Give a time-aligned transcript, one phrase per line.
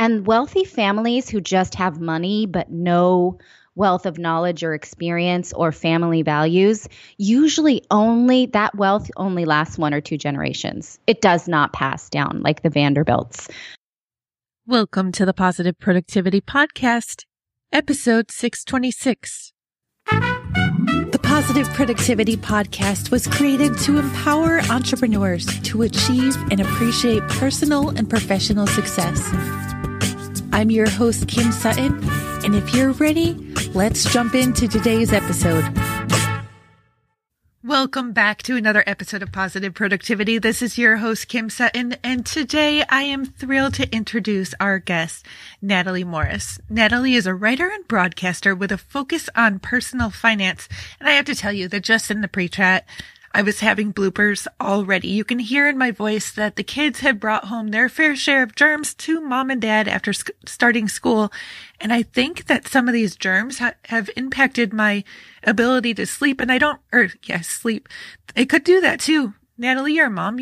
[0.00, 3.36] And wealthy families who just have money but no
[3.74, 6.88] wealth of knowledge or experience or family values,
[7.18, 10.98] usually only that wealth only lasts one or two generations.
[11.06, 13.46] It does not pass down like the Vanderbilts.
[14.66, 17.24] Welcome to the Positive Productivity Podcast,
[17.70, 19.52] episode 626.
[20.06, 28.08] The Positive Productivity Podcast was created to empower entrepreneurs to achieve and appreciate personal and
[28.08, 29.20] professional success.
[30.52, 32.00] I'm your host, Kim Sutton,
[32.44, 33.34] and if you're ready,
[33.72, 35.64] let's jump into today's episode.
[37.62, 40.38] Welcome back to another episode of Positive Productivity.
[40.38, 45.24] This is your host, Kim Sutton, and today I am thrilled to introduce our guest,
[45.62, 46.58] Natalie Morris.
[46.68, 50.68] Natalie is a writer and broadcaster with a focus on personal finance.
[50.98, 52.86] And I have to tell you that just in the pre-chat,
[53.32, 55.08] I was having bloopers already.
[55.08, 58.42] You can hear in my voice that the kids had brought home their fair share
[58.42, 61.32] of germs to mom and dad after sc- starting school.
[61.80, 65.04] And I think that some of these germs ha- have impacted my
[65.44, 66.40] ability to sleep.
[66.40, 67.88] And I don't, or yes, sleep.
[68.34, 69.34] It could do that too.
[69.56, 70.38] Natalie, your mom,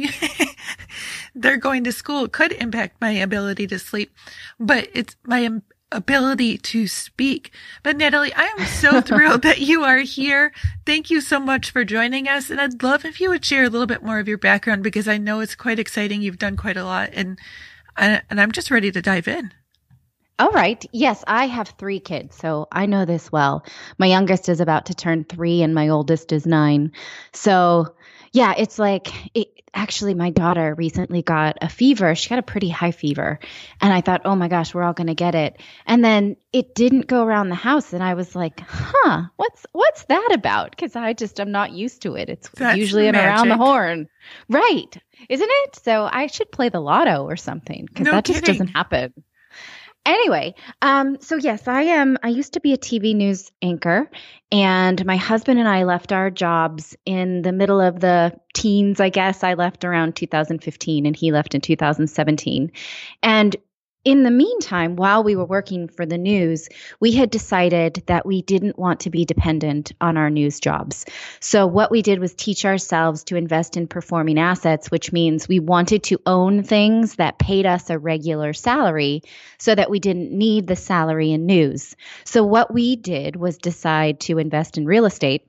[1.35, 4.15] they're going to school it could impact my ability to sleep,
[4.61, 5.51] but it's my
[5.91, 7.53] ability to speak.
[7.83, 10.53] But Natalie, I am so thrilled that you are here.
[10.85, 12.51] Thank you so much for joining us.
[12.51, 15.09] And I'd love if you would share a little bit more of your background because
[15.09, 16.23] I know it's quite exciting.
[16.23, 17.39] You've done quite a lot and,
[17.97, 19.53] and I'm just ready to dive in.
[20.41, 20.85] All right.
[20.93, 23.65] Yes, I have three kids, so I know this well.
[23.99, 26.93] My youngest is about to turn three, and my oldest is nine.
[27.33, 27.97] So,
[28.33, 32.15] yeah, it's like it, actually my daughter recently got a fever.
[32.15, 33.39] She got a pretty high fever.
[33.81, 35.61] And I thought, oh my gosh, we're all going to get it.
[35.87, 37.93] And then it didn't go around the house.
[37.93, 40.77] And I was like, huh, what's, what's that about?
[40.77, 42.29] Cause I just, I'm not used to it.
[42.29, 44.09] It's That's usually an around the horn.
[44.49, 44.97] Right.
[45.29, 45.77] Isn't it?
[45.83, 48.43] So I should play the lotto or something because no that kidding.
[48.43, 49.13] just doesn't happen.
[50.09, 52.17] Anyway, um, so yes, I am.
[52.23, 54.11] I used to be a TV news anchor,
[54.51, 59.11] and my husband and I left our jobs in the middle of the teens, I
[59.11, 59.45] guess.
[59.45, 62.73] I left around 2015, and he left in 2017.
[63.23, 63.57] And
[64.05, 66.69] in the meantime, while we were working for the news,
[67.01, 71.05] we had decided that we didn't want to be dependent on our news jobs.
[71.41, 75.59] So, what we did was teach ourselves to invest in performing assets, which means we
[75.59, 79.23] wanted to own things that paid us a regular salary
[79.59, 81.97] so that we didn't need the salary in news.
[82.25, 85.45] So, what we did was decide to invest in real estate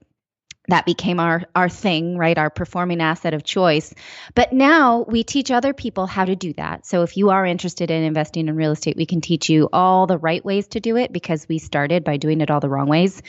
[0.72, 2.38] that became our our thing right?
[2.38, 3.94] Our performing asset of choice.
[4.34, 6.86] But now we teach other people how to do that.
[6.86, 10.06] So if you are interested in investing in real estate we can teach you all
[10.06, 12.88] the right ways to do it because we started by doing it all the wrong
[12.88, 13.22] ways.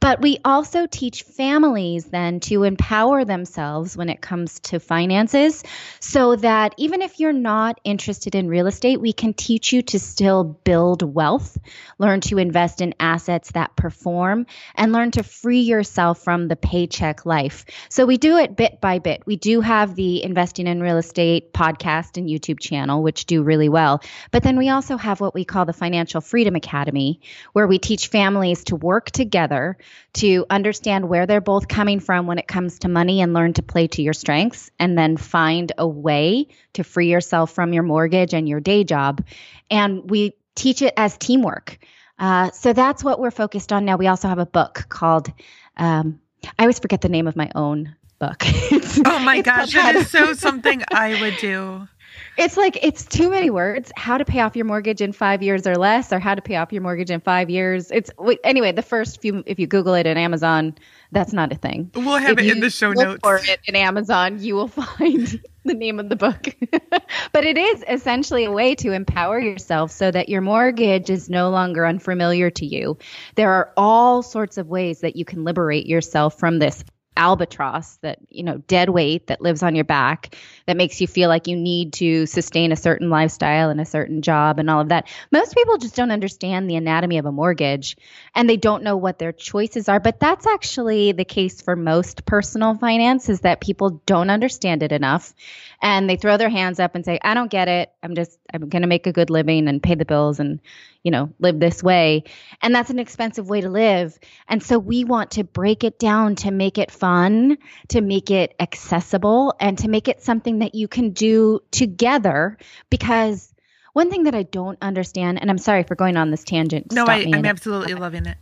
[0.00, 5.62] But we also teach families then to empower themselves when it comes to finances
[6.00, 9.98] so that even if you're not interested in real estate we can teach you to
[9.98, 11.58] still build wealth
[11.98, 17.24] learn to invest in assets that perform and learn to free yourself from the paycheck
[17.24, 17.64] life.
[17.88, 19.22] So we do it bit by bit.
[19.24, 23.70] We do have the Investing in Real Estate podcast and YouTube channel, which do really
[23.70, 24.02] well.
[24.30, 27.20] But then we also have what we call the Financial Freedom Academy,
[27.54, 29.78] where we teach families to work together
[30.14, 33.62] to understand where they're both coming from when it comes to money and learn to
[33.62, 38.34] play to your strengths and then find a way to free yourself from your mortgage
[38.34, 39.24] and your day job.
[39.70, 41.78] And we teach it as teamwork.
[42.18, 43.96] Uh, so that's what we're focused on now.
[43.96, 45.32] We also have a book called
[45.76, 46.20] um,
[46.58, 48.42] I always forget the name of my own book.
[49.06, 51.88] oh my gosh, that is so something I would do.
[52.36, 53.92] It's like it's too many words.
[53.96, 56.56] How to pay off your mortgage in five years or less, or how to pay
[56.56, 57.90] off your mortgage in five years.
[57.90, 58.10] It's
[58.42, 58.72] anyway.
[58.72, 60.74] The first few, if you Google it in Amazon,
[61.12, 61.90] that's not a thing.
[61.94, 63.20] We'll have if it in the show notes.
[63.22, 66.48] For it in Amazon, you will find the name of the book.
[67.32, 71.50] but it is essentially a way to empower yourself so that your mortgage is no
[71.50, 72.98] longer unfamiliar to you.
[73.36, 76.84] There are all sorts of ways that you can liberate yourself from this
[77.16, 80.36] albatross that you know dead weight that lives on your back
[80.66, 84.22] that makes you feel like you need to sustain a certain lifestyle and a certain
[84.22, 87.96] job and all of that most people just don't understand the anatomy of a mortgage
[88.34, 92.24] and they don't know what their choices are but that's actually the case for most
[92.24, 95.34] personal finance is that people don't understand it enough
[95.82, 98.68] and they throw their hands up and say i don't get it i'm just i'm
[98.68, 100.60] going to make a good living and pay the bills and
[101.04, 102.24] you know, live this way.
[102.62, 104.18] And that's an expensive way to live.
[104.48, 107.58] And so we want to break it down to make it fun,
[107.88, 112.58] to make it accessible, and to make it something that you can do together.
[112.90, 113.52] Because
[113.92, 116.92] one thing that I don't understand, and I'm sorry for going on this tangent.
[116.92, 117.98] No, I, am absolutely it.
[117.98, 118.36] loving it.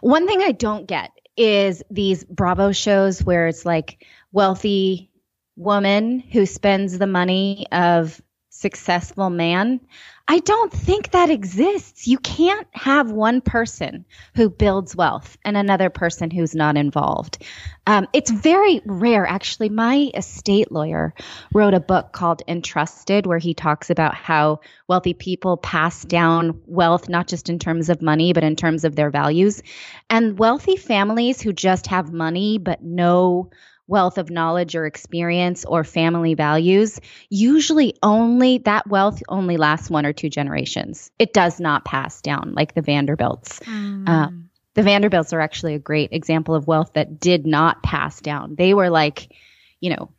[0.00, 5.10] One thing I don't get is these Bravo shows where it's like wealthy
[5.56, 8.20] woman who spends the money of
[8.50, 9.80] successful man,
[10.28, 12.06] I don't think that exists.
[12.06, 14.04] You can't have one person
[14.34, 17.44] who builds wealth and another person who's not involved.
[17.86, 19.26] Um, it's very rare.
[19.26, 21.14] Actually, my estate lawyer
[21.52, 27.08] wrote a book called Entrusted, where he talks about how wealthy people pass down wealth,
[27.08, 29.62] not just in terms of money, but in terms of their values.
[30.08, 33.50] And wealthy families who just have money but no
[33.92, 36.98] wealth of knowledge or experience or family values,
[37.28, 41.10] usually only that wealth only lasts one or two generations.
[41.18, 43.60] It does not pass down like the Vanderbilts.
[43.60, 44.08] Mm.
[44.08, 44.30] Uh,
[44.72, 48.54] the Vanderbilts are actually a great example of wealth that did not pass down.
[48.54, 49.30] They were like,
[49.78, 50.10] you know,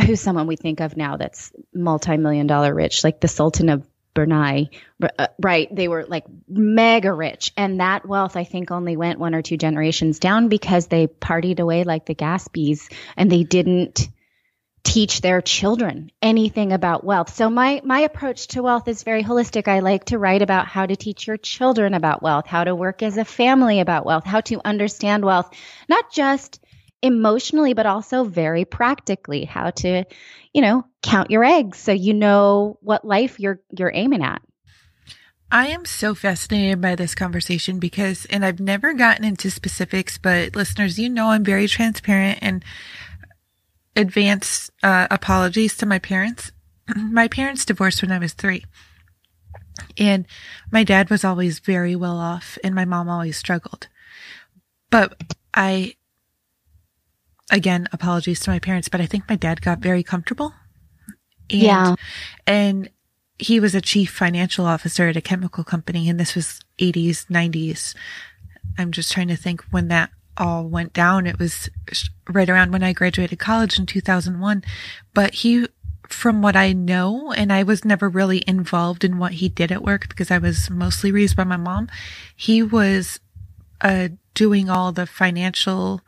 [0.00, 4.68] who's someone we think of now that's multi-million dollar rich, like the Sultan of Brunei,
[5.18, 5.74] uh, right?
[5.74, 7.52] They were like mega rich.
[7.56, 11.60] And that wealth, I think, only went one or two generations down because they partied
[11.60, 14.08] away like the Gatsbys and they didn't
[14.84, 17.34] teach their children anything about wealth.
[17.34, 19.68] So my my approach to wealth is very holistic.
[19.68, 23.02] I like to write about how to teach your children about wealth, how to work
[23.02, 25.50] as a family about wealth, how to understand wealth,
[25.88, 26.60] not just
[27.02, 30.04] emotionally but also very practically, how to,
[30.52, 34.42] you know, count your eggs so you know what life you're you're aiming at.
[35.50, 40.56] I am so fascinated by this conversation because, and I've never gotten into specifics, but
[40.56, 42.64] listeners, you know, I'm very transparent and
[43.94, 46.52] advance uh, apologies to my parents.
[46.96, 48.64] my parents divorced when I was three.
[49.98, 50.26] And
[50.70, 53.88] my dad was always very well off and my mom always struggled.
[54.90, 55.20] But
[55.52, 55.96] I,
[57.52, 60.52] again, apologies to my parents, but I think my dad got very comfortable
[61.52, 61.94] and, yeah.
[62.46, 62.90] And
[63.38, 67.94] he was a chief financial officer at a chemical company, and this was 80s, 90s.
[68.78, 71.26] I'm just trying to think when that all went down.
[71.26, 71.68] It was
[72.28, 74.64] right around when I graduated college in 2001.
[75.12, 75.66] But he,
[76.08, 79.82] from what I know, and I was never really involved in what he did at
[79.82, 81.88] work because I was mostly raised by my mom,
[82.34, 83.20] he was
[83.82, 86.00] uh, doing all the financial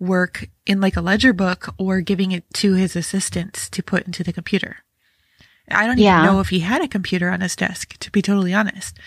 [0.00, 4.24] work in like a ledger book or giving it to his assistants to put into
[4.24, 4.78] the computer.
[5.70, 6.22] I don't yeah.
[6.22, 8.98] even know if he had a computer on his desk, to be totally honest.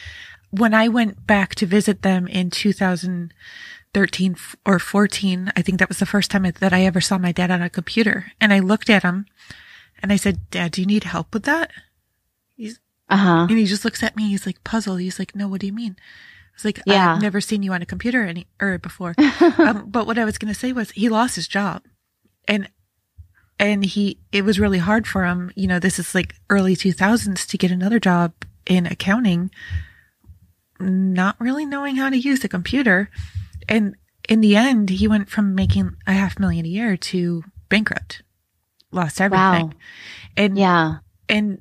[0.51, 4.35] When I went back to visit them in 2013
[4.65, 7.51] or 14, I think that was the first time that I ever saw my dad
[7.51, 8.31] on a computer.
[8.39, 9.25] And I looked at him
[10.01, 11.71] and I said, Dad, do you need help with that?
[12.55, 12.79] He's,
[13.09, 13.47] uh-huh.
[13.49, 14.29] and he just looks at me.
[14.29, 15.01] He's like puzzled.
[15.01, 15.97] He's like, no, what do you mean?
[16.55, 17.15] Was like, yeah.
[17.15, 19.15] I've never seen you on a computer any or before.
[19.57, 21.83] um, but what I was going to say was he lost his job,
[22.47, 22.69] and
[23.59, 25.51] and he it was really hard for him.
[25.55, 28.33] You know, this is like early two thousands to get another job
[28.65, 29.51] in accounting,
[30.79, 33.09] not really knowing how to use a computer,
[33.67, 33.95] and
[34.29, 38.21] in the end, he went from making a half million a year to bankrupt,
[38.91, 39.73] lost everything, wow.
[40.37, 40.97] and yeah,
[41.27, 41.59] and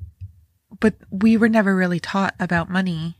[0.79, 3.17] but we were never really taught about money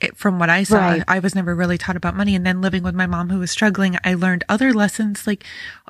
[0.00, 1.04] it, from what I saw, right.
[1.06, 2.34] I was never really taught about money.
[2.34, 5.26] And then living with my mom who was struggling, I learned other lessons.
[5.26, 5.44] Like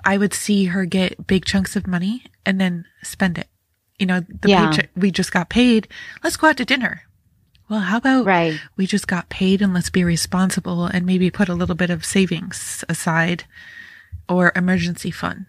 [0.05, 3.49] I would see her get big chunks of money and then spend it.
[3.99, 4.71] You know, the yeah.
[4.71, 5.89] paycheck, we just got paid.
[6.23, 7.03] Let's go out to dinner.
[7.69, 8.59] Well, how about right.
[8.77, 12.05] we just got paid and let's be responsible and maybe put a little bit of
[12.05, 13.45] savings aside
[14.29, 15.47] or emergency fund.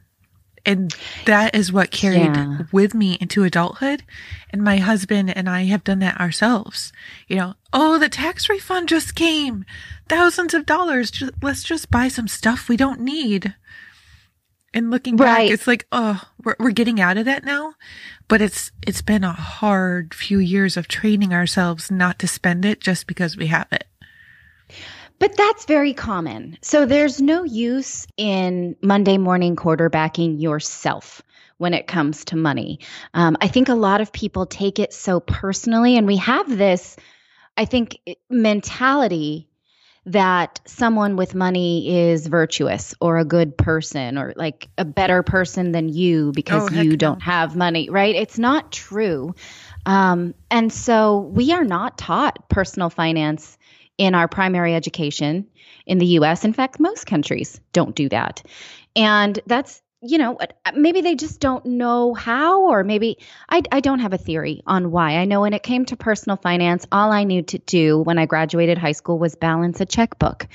[0.65, 2.59] And that is what carried yeah.
[2.71, 4.03] with me into adulthood.
[4.51, 6.93] And my husband and I have done that ourselves.
[7.27, 9.65] You know, oh, the tax refund just came.
[10.07, 11.09] Thousands of dollars.
[11.09, 13.55] Just, let's just buy some stuff we don't need.
[14.73, 15.47] And looking right.
[15.47, 17.73] back, it's like, oh, we're, we're getting out of that now.
[18.27, 22.79] But it's, it's been a hard few years of training ourselves not to spend it
[22.79, 23.85] just because we have it.
[25.21, 26.57] But that's very common.
[26.63, 31.21] So there's no use in Monday morning quarterbacking yourself
[31.59, 32.79] when it comes to money.
[33.13, 36.95] Um, I think a lot of people take it so personally, and we have this,
[37.55, 37.99] I think,
[38.31, 39.47] mentality
[40.07, 45.71] that someone with money is virtuous or a good person or like a better person
[45.71, 47.25] than you because oh, you don't no.
[47.25, 48.15] have money, right?
[48.15, 49.35] It's not true.
[49.85, 53.59] Um, and so we are not taught personal finance
[54.01, 55.45] in our primary education
[55.85, 56.43] in the US.
[56.43, 58.41] In fact, most countries don't do that.
[58.95, 63.61] And that's, you know, uh, uh, maybe they just don't know how, or maybe I,
[63.71, 65.17] I don't have a theory on why.
[65.17, 68.25] I know when it came to personal finance, all I knew to do when I
[68.25, 70.47] graduated high school was balance a checkbook.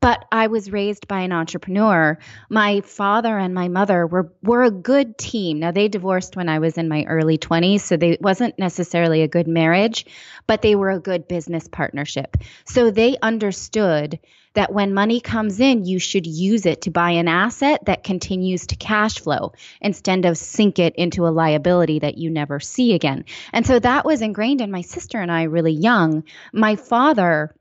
[0.00, 2.18] But I was raised by an entrepreneur.
[2.48, 5.58] My father and my mother were were a good team.
[5.58, 9.28] Now they divorced when I was in my early 20s, so they wasn't necessarily a
[9.28, 10.06] good marriage,
[10.46, 12.36] but they were a good business partnership.
[12.64, 14.18] So they understood
[14.54, 18.66] that when money comes in, you should use it to buy an asset that continues
[18.66, 23.24] to cash flow instead of sink it into a liability that you never see again.
[23.52, 26.24] And so that was ingrained in my sister and I really young.
[26.52, 27.54] My father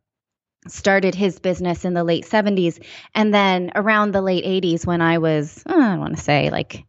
[0.68, 2.84] started his business in the late 70s
[3.16, 6.86] and then around the late 80s when i was oh, i want to say like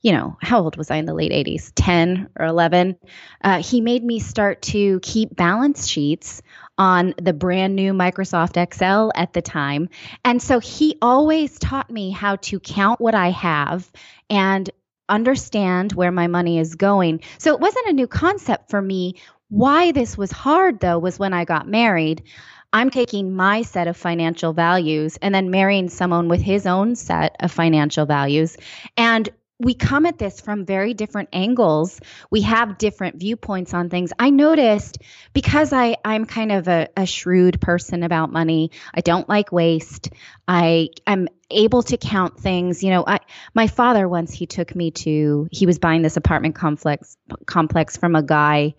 [0.00, 2.96] you know how old was i in the late 80s 10 or 11
[3.42, 6.42] uh, he made me start to keep balance sheets
[6.78, 9.88] on the brand new microsoft excel at the time.
[10.24, 13.90] And so he always taught me how to count what i have
[14.30, 14.70] and
[15.08, 17.20] understand where my money is going.
[17.38, 19.16] So it wasn't a new concept for me.
[19.48, 22.22] Why this was hard though was when i got married
[22.72, 27.36] I'm taking my set of financial values and then marrying someone with his own set
[27.40, 28.56] of financial values.
[28.96, 29.28] And
[29.62, 32.00] we come at this from very different angles.
[32.30, 34.12] We have different viewpoints on things.
[34.18, 34.98] I noticed
[35.32, 38.72] because I, I'm kind of a, a shrewd person about money.
[38.92, 40.10] I don't like waste.
[40.48, 42.82] I am able to count things.
[42.82, 43.20] You know, I
[43.54, 48.16] my father once he took me to he was buying this apartment complex complex from
[48.16, 48.74] a guy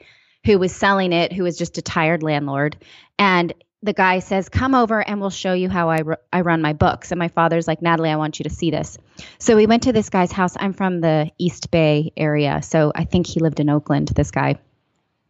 [0.45, 2.75] who was selling it, who was just a tired landlord.
[3.17, 3.53] And
[3.84, 6.00] the guy says, "Come over and we'll show you how I,
[6.32, 8.98] I run my books." And my father's like, "Natalie, I want you to see this."
[9.38, 10.56] So we went to this guy's house.
[10.58, 14.08] I'm from the East Bay area, so I think he lived in Oakland.
[14.08, 14.58] This guy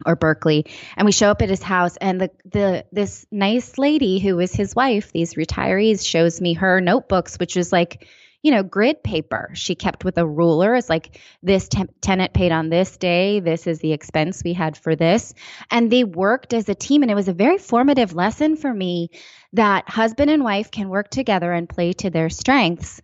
[0.05, 0.65] or Berkeley,
[0.97, 4.53] and we show up at his house, and the the this nice lady who is
[4.53, 8.07] his wife, these retirees, shows me her notebooks, which is like
[8.43, 10.75] you know, grid paper she kept with a ruler.
[10.75, 13.39] It's like this te- tenant paid on this day.
[13.39, 15.33] This is the expense we had for this.
[15.71, 17.01] And they worked as a team.
[17.01, 19.09] And it was a very formative lesson for me
[19.53, 23.01] that husband and wife can work together and play to their strengths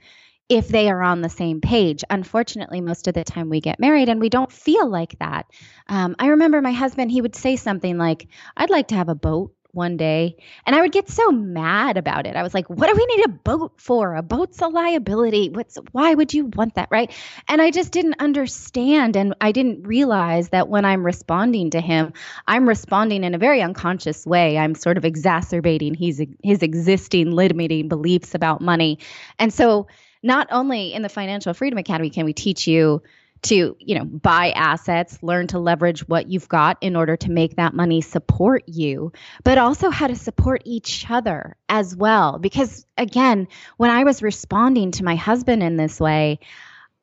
[0.49, 2.03] if they are on the same page.
[2.09, 5.45] Unfortunately, most of the time we get married and we don't feel like that.
[5.87, 8.27] Um, I remember my husband, he would say something like,
[8.57, 12.25] I'd like to have a boat one day and I would get so mad about
[12.25, 12.35] it.
[12.35, 14.15] I was like, what do we need a boat for?
[14.15, 15.49] A boat's a liability.
[15.49, 17.11] What's why would you want that, right?
[17.47, 22.13] And I just didn't understand and I didn't realize that when I'm responding to him,
[22.47, 24.57] I'm responding in a very unconscious way.
[24.57, 28.99] I'm sort of exacerbating his his existing limiting beliefs about money.
[29.37, 29.87] And so
[30.21, 33.01] not only in the Financial Freedom Academy can we teach you
[33.41, 37.55] to you know buy assets learn to leverage what you've got in order to make
[37.55, 39.11] that money support you
[39.43, 42.39] but also how to support each other as well.
[42.39, 46.39] Because again when i was responding to my husband in this way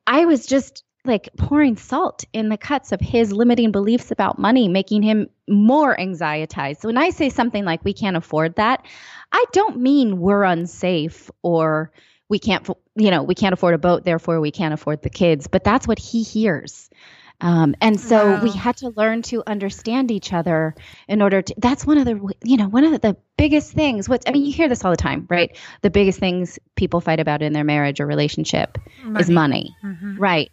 [0.06, 4.66] i was just like pouring salt in the cuts of his limiting beliefs about money
[4.66, 6.80] making him more anxietized.
[6.80, 8.84] So when i say something like we can't afford that
[9.32, 11.92] i don't mean we're unsafe or
[12.28, 15.46] we can't you know we can't afford a boat therefore we can't afford the kids.
[15.46, 16.90] But that's what he hears.
[17.38, 18.42] Um, and so wow.
[18.42, 20.74] we had to learn to understand each other
[21.06, 24.08] in order to that's one of the you know one of the biggest things.
[24.08, 25.56] What i mean you hear this all the time right?
[25.82, 29.20] The biggest things people fight about in their marriage or relationship money.
[29.20, 29.76] is money.
[29.84, 30.16] Mm-hmm.
[30.16, 30.50] right.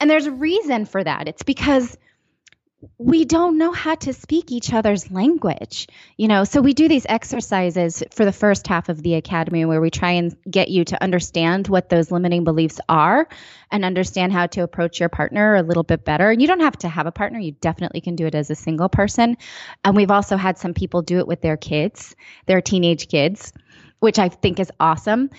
[0.00, 1.28] And there's a reason for that.
[1.28, 1.96] It's because
[2.98, 6.44] we don't know how to speak each other's language you know?
[6.44, 10.12] So we do these exercises for the first half of the academy where we try
[10.12, 13.28] and get you to understand what those limiting beliefs are
[13.70, 16.30] and understand how to approach your partner a little bit better.
[16.30, 17.38] And you don't have to have a partner.
[17.38, 19.36] You definitely can do it as a single person.
[19.84, 22.14] And we've also had some people do it with their kids
[22.46, 23.52] their teenage kids
[23.98, 25.30] which i think is awesome.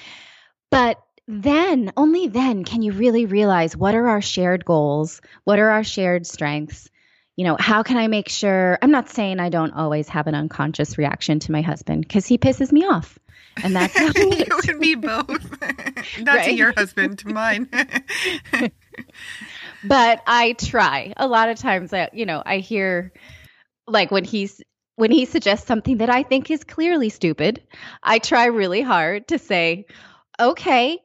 [0.69, 5.21] But then only then can you really realize what are our shared goals?
[5.43, 6.89] What are our shared strengths
[7.37, 8.79] you know, how can I make sure?
[8.81, 12.39] I'm not saying I don't always have an unconscious reaction to my husband because he
[12.39, 13.17] pisses me off.
[13.63, 15.61] And that's it would be both.
[16.19, 16.45] not right?
[16.45, 17.69] to your husband, to mine.
[19.83, 21.13] but I try.
[21.15, 23.13] A lot of times I, you know, I hear
[23.85, 24.59] like when he's
[24.95, 27.61] when he suggests something that I think is clearly stupid,
[28.01, 29.85] I try really hard to say,
[30.39, 30.97] okay,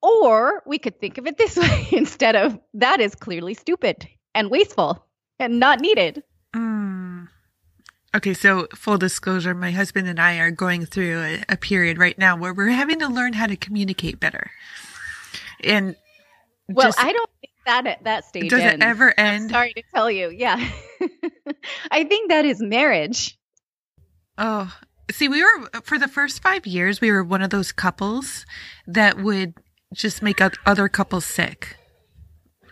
[0.00, 4.52] or we could think of it this way instead of that is clearly stupid and
[4.52, 5.04] wasteful
[5.40, 6.22] and not needed.
[6.54, 7.28] Mm.
[8.14, 12.18] Okay, so full disclosure, my husband and I are going through a, a, period right
[12.18, 14.50] now where we're having to learn how to communicate better.
[15.62, 15.96] And
[16.68, 18.84] well, just, I don't think that at that stage does ends.
[18.84, 19.44] it ever end.
[19.44, 20.56] I'm sorry to tell you, yeah.
[21.90, 23.38] I think that is marriage.
[24.36, 24.74] Oh,
[25.10, 28.44] see, we were for the first five years, we were one of those couples
[28.86, 29.54] that would
[29.94, 31.76] just make other couples sick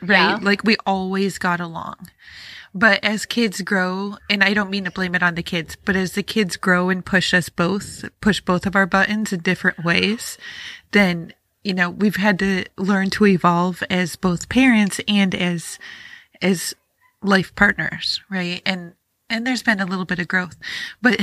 [0.03, 0.31] right?
[0.31, 0.39] Yeah.
[0.41, 1.97] Like we always got along.
[2.75, 5.97] But as kids grow, and I don't mean to blame it on the kids, but
[5.97, 9.85] as the kids grow and push us both, push both of our buttons in different
[9.85, 10.39] ways,
[10.93, 11.33] then,
[11.65, 15.79] you know, we've had to learn to evolve as both parents and as,
[16.43, 16.75] as
[17.23, 18.63] life partners, right?
[18.67, 18.95] And,
[19.31, 20.57] and there's been a little bit of growth,
[21.01, 21.19] but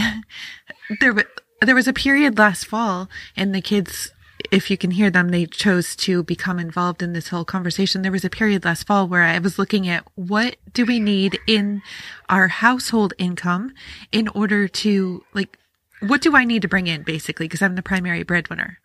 [1.00, 1.14] there,
[1.62, 4.12] there was a period last fall and the kids
[4.52, 8.02] if you can hear them, they chose to become involved in this whole conversation.
[8.02, 11.40] There was a period last fall where I was looking at what do we need
[11.48, 11.82] in
[12.30, 13.74] our household income
[14.12, 15.58] in order to like,
[16.02, 17.48] what do I need to bring in basically?
[17.48, 18.80] Because I'm the primary breadwinner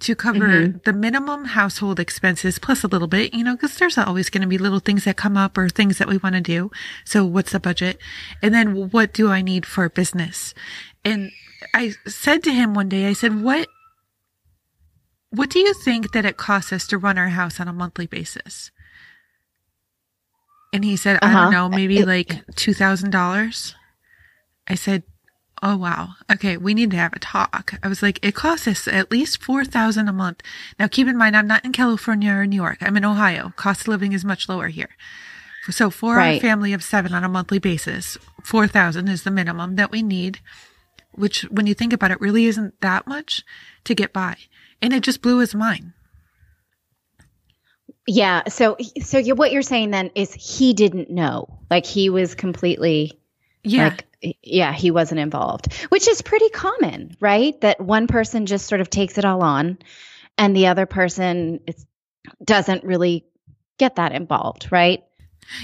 [0.00, 0.78] to cover mm-hmm.
[0.84, 4.48] the minimum household expenses plus a little bit, you know, because there's always going to
[4.48, 6.70] be little things that come up or things that we want to do.
[7.04, 7.98] So what's the budget?
[8.42, 10.54] And then what do I need for business?
[11.04, 11.30] And
[11.72, 13.68] I said to him one day, I said, what
[15.30, 18.06] what do you think that it costs us to run our house on a monthly
[18.06, 18.70] basis?
[20.72, 21.42] And he said, I Uh-huh.
[21.42, 23.74] don't know, maybe It- like $2,000.
[24.68, 25.02] I said,
[25.62, 26.10] Oh wow.
[26.30, 27.78] Okay, we need to have a talk.
[27.82, 30.42] I was like, it costs us at least 4000 a month.
[30.78, 32.76] Now keep in mind I'm not in California or New York.
[32.82, 33.54] I'm in Ohio.
[33.56, 34.90] Cost of living is much lower here.
[35.70, 36.40] So for our Right.
[36.42, 40.40] family of 7 on a monthly basis, 4000 is the minimum that we need,
[41.12, 43.42] which when you think about it really isn't that much
[43.84, 44.36] to get by.
[44.82, 45.92] And it just blew his mind.
[48.06, 48.48] Yeah.
[48.48, 51.58] So, so you, what you're saying then is he didn't know.
[51.70, 53.18] Like he was completely
[53.64, 53.88] Yeah.
[53.88, 54.06] like
[54.42, 58.88] yeah he wasn't involved which is pretty common right that one person just sort of
[58.88, 59.78] takes it all on
[60.38, 61.60] and the other person
[62.42, 63.26] doesn't really
[63.78, 65.04] get that involved right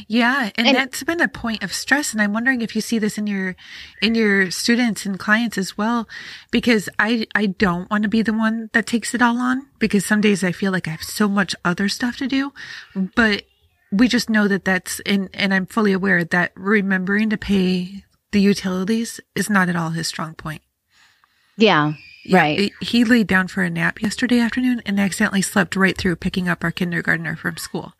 [0.08, 2.98] Yeah, and, And- that's been a point of stress and I'm wondering if you see
[2.98, 3.56] this in your
[4.00, 6.08] in your students and clients as well
[6.50, 10.06] because I I don't want to be the one that takes it all on because
[10.06, 12.52] some days I feel like I have so much other stuff to do
[13.16, 13.44] but
[13.90, 18.40] we just know that that's and and I'm fully aware that remembering to pay the
[18.40, 20.62] utilities is not at all his strong point.
[21.58, 21.92] yeah Yeah,
[22.30, 26.16] right it- he laid down for a nap yesterday afternoon and accidentally slept right through
[26.16, 27.94] picking up our kindergartner from school.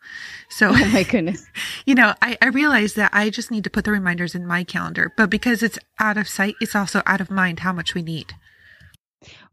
[0.49, 1.45] So oh my goodness
[1.85, 4.63] you know, I, I realize that I just need to put the reminders in my
[4.63, 8.01] calendar, but because it's out of sight, it's also out of mind how much we
[8.01, 8.33] need.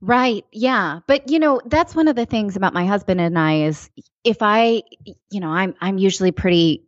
[0.00, 0.44] Right.
[0.52, 1.00] Yeah.
[1.06, 3.90] But you know, that's one of the things about my husband and I is
[4.24, 4.82] if I,
[5.30, 6.84] you know, I'm I'm usually pretty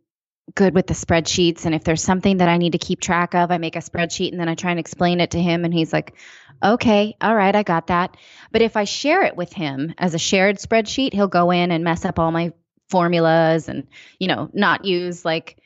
[0.55, 3.49] good with the spreadsheets and if there's something that I need to keep track of,
[3.51, 5.93] I make a spreadsheet and then I try and explain it to him and he's
[5.93, 6.15] like,
[6.63, 8.17] "Okay, all right, I got that."
[8.51, 11.83] But if I share it with him as a shared spreadsheet, he'll go in and
[11.83, 12.53] mess up all my
[12.89, 13.87] formulas and,
[14.19, 15.57] you know, not use like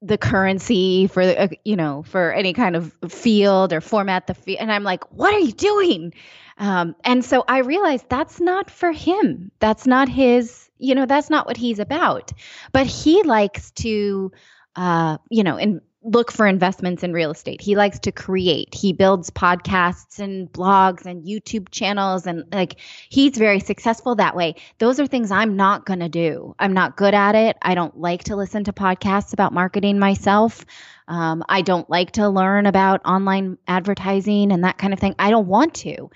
[0.00, 4.58] the currency for uh, you know for any kind of field or format the field
[4.60, 6.14] and i'm like what are you doing?
[6.58, 9.50] Um, and so i realized that's not for him.
[9.58, 12.32] That's not his you know that's not what he's about.
[12.72, 14.32] But he likes to
[14.76, 17.60] uh, you know and look for investments in real estate.
[17.60, 18.74] He likes to create.
[18.74, 24.56] He builds podcasts and blogs and youtube channels and like he's very successful that way.
[24.78, 26.54] Those are things i'm not going to do.
[26.58, 27.56] I'm not good at it.
[27.62, 30.64] I don't like to listen to podcasts about marketing myself.
[31.08, 35.14] Um, i don't like to learn about online advertising and that kind of thing.
[35.18, 36.10] I don't want to.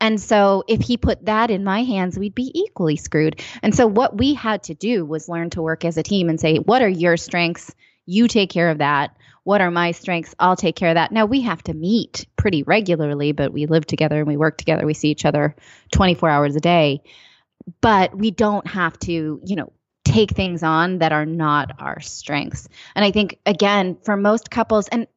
[0.00, 3.40] And so if he put that in my hands, we'd be equally screwed.
[3.62, 6.40] And so what we had to do was learn to work as a team and
[6.40, 7.74] say, what are your strengths?
[8.06, 9.14] You take care of that.
[9.50, 10.32] What are my strengths?
[10.38, 11.10] I'll take care of that.
[11.10, 14.86] Now we have to meet pretty regularly, but we live together and we work together.
[14.86, 15.56] We see each other
[15.90, 17.02] 24 hours a day.
[17.80, 19.72] But we don't have to, you know,
[20.04, 22.68] take things on that are not our strengths.
[22.94, 25.08] And I think again, for most couples and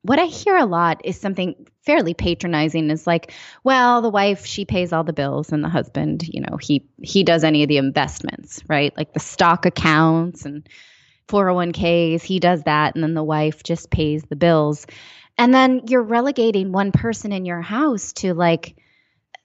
[0.00, 4.64] what I hear a lot is something fairly patronizing is like, well, the wife, she
[4.64, 7.76] pays all the bills and the husband, you know, he he does any of the
[7.76, 8.96] investments, right?
[8.96, 10.66] Like the stock accounts and
[11.28, 14.86] 401ks, he does that and then the wife just pays the bills.
[15.36, 18.76] And then you're relegating one person in your house to like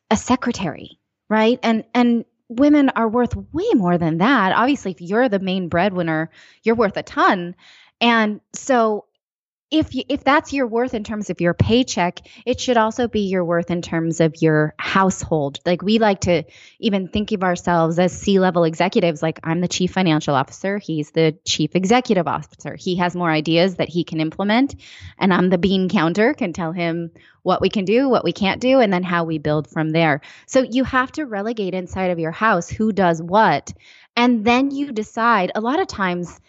[0.09, 1.59] a secretary, right?
[1.61, 4.53] And and women are worth way more than that.
[4.53, 6.29] Obviously, if you're the main breadwinner,
[6.63, 7.55] you're worth a ton.
[8.01, 9.05] And so
[9.73, 13.21] if you, if that's your worth in terms of your paycheck, it should also be
[13.21, 15.59] your worth in terms of your household.
[15.65, 16.43] Like we like to
[16.77, 21.35] even think of ourselves as C-level executives like I'm the chief financial officer, he's the
[21.43, 22.75] chief executive officer.
[22.75, 24.75] He has more ideas that he can implement
[25.17, 27.09] and I'm the bean counter, can tell him
[27.41, 30.21] what we can do, what we can't do and then how we build from there.
[30.45, 33.73] So you have to relegate inside of your house who does what
[34.15, 36.39] and then you decide a lot of times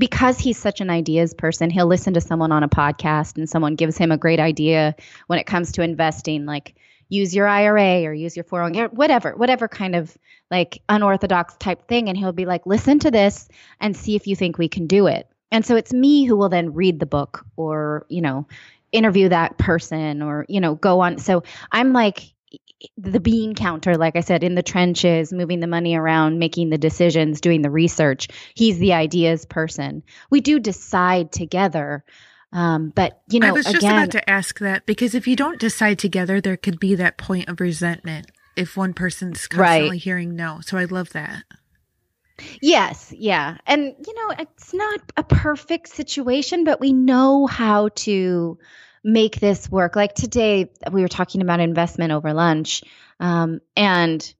[0.00, 3.76] because he's such an ideas person, he'll listen to someone on a podcast and someone
[3.76, 6.46] gives him a great idea when it comes to investing.
[6.46, 6.74] Like,
[7.10, 10.16] use your IRA or use your 401k, whatever, whatever kind of
[10.50, 12.08] like unorthodox type thing.
[12.08, 15.06] And he'll be like, listen to this and see if you think we can do
[15.06, 15.28] it.
[15.52, 18.46] And so it's me who will then read the book or, you know,
[18.92, 21.18] interview that person or, you know, go on.
[21.18, 22.32] So I'm like,
[22.96, 26.78] the bean counter, like I said, in the trenches, moving the money around, making the
[26.78, 28.28] decisions, doing the research.
[28.54, 30.02] He's the ideas person.
[30.30, 32.04] We do decide together.
[32.52, 35.36] Um, but you know, I was just again, about to ask that because if you
[35.36, 40.00] don't decide together, there could be that point of resentment if one person's constantly right.
[40.00, 40.60] hearing no.
[40.62, 41.44] So I love that.
[42.60, 43.58] Yes, yeah.
[43.66, 48.58] And you know, it's not a perfect situation, but we know how to
[49.02, 49.96] make this work.
[49.96, 52.82] Like today, we were talking about investment over lunch,
[53.18, 54.34] um, and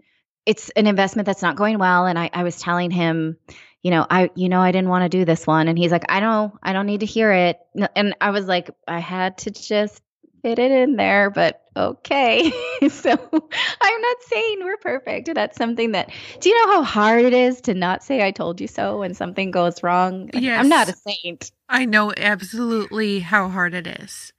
[0.46, 2.07] it's an investment that's not going well.
[2.07, 3.37] And I, I was telling him,
[3.83, 6.05] you know, I, you know, I didn't want to do this one, and he's like,
[6.09, 7.59] I don't, I don't need to hear it.
[7.94, 10.03] And I was like, I had to just
[10.42, 12.51] fit it in there, but okay.
[12.88, 15.35] so I'm not saying we're perfect.
[15.35, 18.61] That's something that, do you know how hard it is to not say I told
[18.61, 20.31] you so when something goes wrong?
[20.33, 20.61] Yes.
[20.61, 21.53] I'm not a saint.
[21.68, 24.33] I know absolutely how hard it is.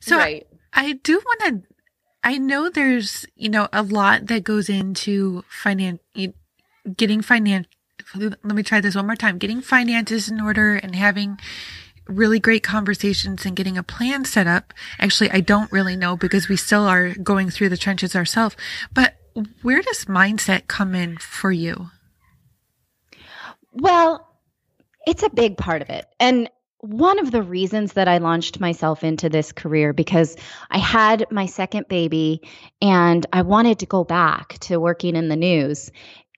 [0.00, 0.46] So right.
[0.72, 1.74] I, I do want to,
[2.22, 6.00] I know there's, you know, a lot that goes into finance,
[6.96, 7.66] getting finance.
[8.14, 9.38] Let me try this one more time.
[9.38, 11.38] Getting finances in order and having
[12.06, 14.72] really great conversations and getting a plan set up.
[14.98, 18.56] Actually, I don't really know because we still are going through the trenches ourselves.
[18.92, 19.14] But
[19.62, 21.90] where does mindset come in for you?
[23.72, 24.26] Well,
[25.06, 26.06] it's a big part of it.
[26.18, 30.36] And one of the reasons that I launched myself into this career because
[30.70, 32.42] I had my second baby
[32.80, 35.90] and I wanted to go back to working in the news.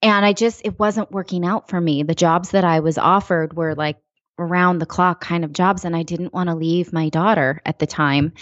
[0.03, 2.03] And I just, it wasn't working out for me.
[2.05, 3.98] The jobs that I was offered were like
[4.38, 5.85] around the clock kind of jobs.
[5.85, 8.33] And I didn't want to leave my daughter at the time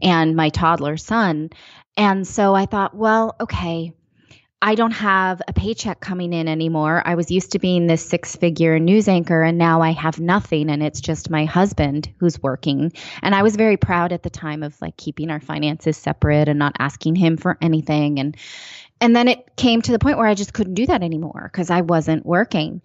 [0.00, 1.50] and my toddler son.
[1.96, 3.94] And so I thought, well, okay,
[4.60, 7.02] I don't have a paycheck coming in anymore.
[7.04, 10.68] I was used to being this six figure news anchor, and now I have nothing,
[10.68, 12.92] and it's just my husband who's working.
[13.22, 16.58] And I was very proud at the time of like keeping our finances separate and
[16.58, 18.18] not asking him for anything.
[18.18, 18.36] And
[19.00, 21.70] and then it came to the point where I just couldn't do that anymore because
[21.70, 22.82] I wasn't working.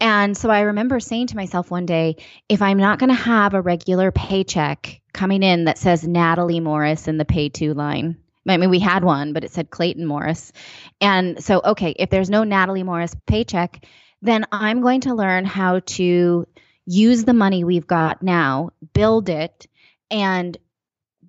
[0.00, 2.16] And so I remember saying to myself one day,
[2.50, 7.08] if I'm not going to have a regular paycheck coming in that says Natalie Morris
[7.08, 10.52] in the pay to line, I mean, we had one, but it said Clayton Morris.
[11.00, 13.84] And so, okay, if there's no Natalie Morris paycheck,
[14.22, 16.46] then I'm going to learn how to
[16.86, 19.66] use the money we've got now, build it,
[20.10, 20.56] and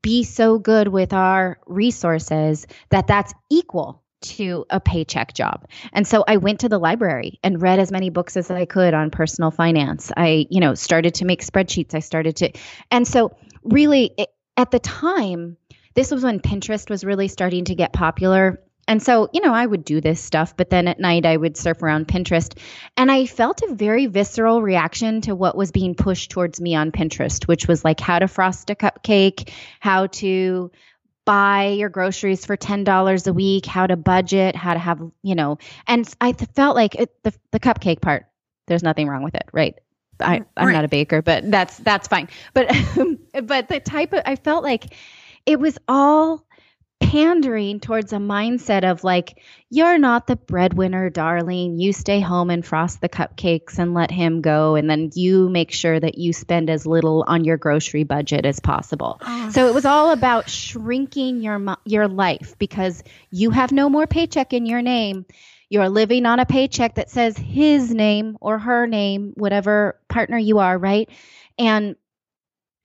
[0.02, 5.68] be so good with our resources that that's equal to a paycheck job.
[5.94, 8.94] And so I went to the library and read as many books as I could
[8.94, 10.12] on personal finance.
[10.16, 11.94] I, you know, started to make spreadsheets.
[11.94, 12.52] I started to,
[12.92, 15.58] and so really it, at the time,
[15.96, 18.62] this was when Pinterest was really starting to get popular.
[18.88, 21.58] And so, you know, I would do this stuff, but then at night I would
[21.58, 22.56] surf around Pinterest.
[22.96, 26.92] And I felt a very visceral reaction to what was being pushed towards me on
[26.92, 30.72] Pinterest, which was like how to frost a cupcake, how to
[31.26, 35.58] buy your groceries for $10 a week, how to budget, how to have, you know,
[35.88, 38.28] and I felt like it, the, the cupcake part,
[38.68, 39.74] there's nothing wrong with it, right?
[40.20, 40.74] I, I'm right.
[40.74, 42.30] not a baker, but that's, that's fine.
[42.54, 42.72] But,
[43.44, 44.94] but the type of, I felt like
[45.46, 46.46] it was all
[47.02, 51.78] pandering towards a mindset of like, you're not the breadwinner, darling.
[51.78, 54.76] You stay home and frost the cupcakes and let him go.
[54.76, 58.60] And then you make sure that you spend as little on your grocery budget as
[58.60, 59.20] possible.
[59.22, 59.50] Oh.
[59.52, 64.54] So it was all about shrinking your, your life because you have no more paycheck
[64.54, 65.26] in your name.
[65.70, 70.60] You're living on a paycheck that says his name or her name, whatever partner you
[70.60, 71.10] are, right?
[71.58, 71.98] And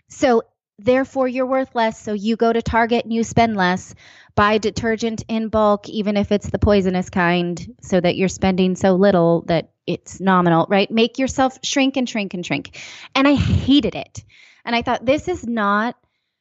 [0.08, 0.42] so
[0.84, 2.00] therefore you're worth less.
[2.00, 3.94] So you go to Target and you spend less.
[4.34, 8.94] Buy detergent in bulk, even if it's the poisonous kind, so that you're spending so
[8.94, 10.90] little that it's nominal, right?
[10.90, 12.78] Make yourself shrink and shrink and shrink.
[13.14, 14.24] And I hated it.
[14.64, 15.96] And I thought, this is not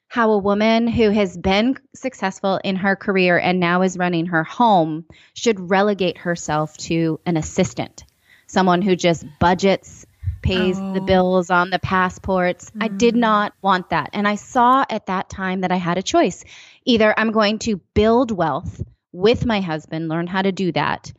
[0.07, 4.43] how a woman who has been successful in her career and now is running her
[4.43, 8.03] home should relegate herself to an assistant,
[8.47, 10.05] someone who just budgets
[10.41, 10.93] pays oh.
[10.93, 12.69] the bills on the passports.
[12.71, 12.83] Mm.
[12.83, 13.19] I did mm.
[13.19, 14.11] not want that.
[14.13, 16.43] And I saw at that time that I had a choice.
[16.85, 21.11] Either I'm going to build wealth with my husband, learn how to do that,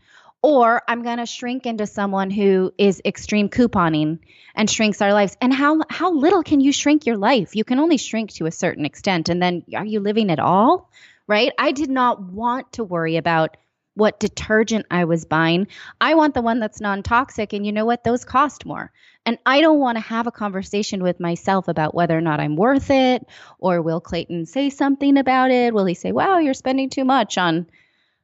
[0.42, 4.20] or I'm going to shrink into someone who is extreme couponing
[4.54, 5.36] and shrinks our lives.
[5.40, 7.54] And how how little can you shrink your life?
[7.54, 10.90] You can only shrink to a certain extent and then are you living at all?
[11.26, 11.52] Right?
[11.58, 13.56] I did not want to worry about
[14.00, 15.68] what detergent I was buying.
[16.00, 17.52] I want the one that's non toxic.
[17.52, 18.02] And you know what?
[18.02, 18.90] Those cost more.
[19.26, 22.56] And I don't want to have a conversation with myself about whether or not I'm
[22.56, 23.26] worth it
[23.58, 25.74] or will Clayton say something about it?
[25.74, 27.66] Will he say, wow, you're spending too much on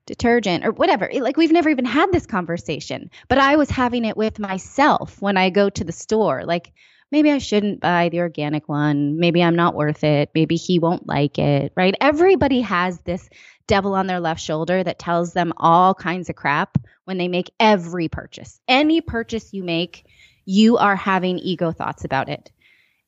[0.07, 1.11] detergent or whatever?
[1.13, 5.37] Like, we've never even had this conversation, but I was having it with myself when
[5.37, 6.45] I go to the store.
[6.47, 6.73] Like,
[7.13, 9.19] maybe I shouldn't buy the organic one.
[9.19, 10.31] Maybe I'm not worth it.
[10.35, 11.95] Maybe he won't like it, right?
[12.01, 13.29] Everybody has this
[13.67, 17.51] devil on their left shoulder that tells them all kinds of crap when they make
[17.59, 18.61] every purchase.
[18.67, 20.05] Any purchase you make,
[20.45, 22.51] you are having ego thoughts about it.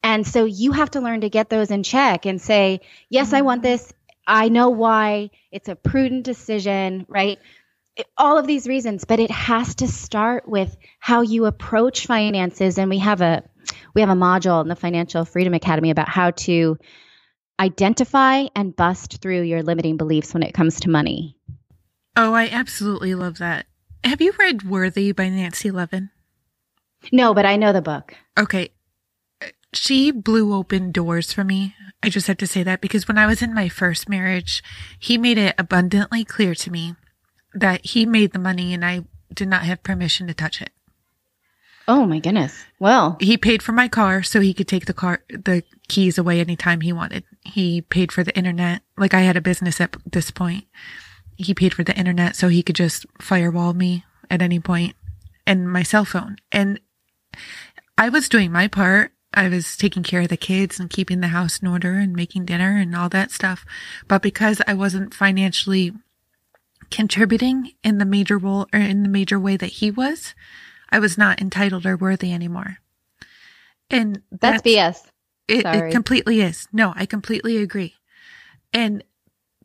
[0.03, 3.43] And so you have to learn to get those in check and say, yes, I
[3.43, 3.73] want mm-hmm.
[3.73, 3.93] this.
[4.27, 5.31] I know why.
[5.51, 7.39] It's a prudent decision, right?
[8.17, 12.79] all of these reasons, but it has to start with how you approach finances.
[12.79, 13.43] And we have a
[13.95, 16.79] we have a module in the Financial Freedom Academy about how to
[17.59, 21.37] identify and bust through your limiting beliefs when it comes to money.
[22.17, 23.67] Oh, I absolutely love that.
[24.05, 26.11] Have you read Worthy by Nancy Levin?
[27.13, 28.15] No, but I know the book.
[28.39, 28.71] Okay.
[29.73, 31.75] She blew open doors for me.
[32.03, 34.63] I just have to say that because when I was in my first marriage,
[34.99, 36.95] he made it abundantly clear to me
[37.55, 40.71] that he made the money and I did not have permission to touch it.
[41.87, 42.65] Oh my goodness.
[42.79, 46.41] Well, he paid for my car so he could take the car, the keys away
[46.41, 47.25] anytime he wanted.
[47.49, 48.83] He paid for the internet.
[48.97, 50.65] Like I had a business at this point.
[51.37, 54.95] He paid for the internet so he could just firewall me at any point
[55.47, 56.37] and my cell phone.
[56.53, 56.81] And
[57.97, 59.13] I was doing my part.
[59.35, 62.47] I was taking care of the kids and keeping the house in order and making
[62.47, 63.65] dinner and all that stuff.
[64.07, 65.93] But because I wasn't financially
[66.91, 70.35] contributing in the major role or in the major way that he was,
[70.91, 72.79] I was not entitled or worthy anymore.
[73.91, 75.11] And that's, that's BS.
[75.49, 76.69] It, it completely is.
[76.73, 77.95] No, I completely agree.
[78.73, 79.03] And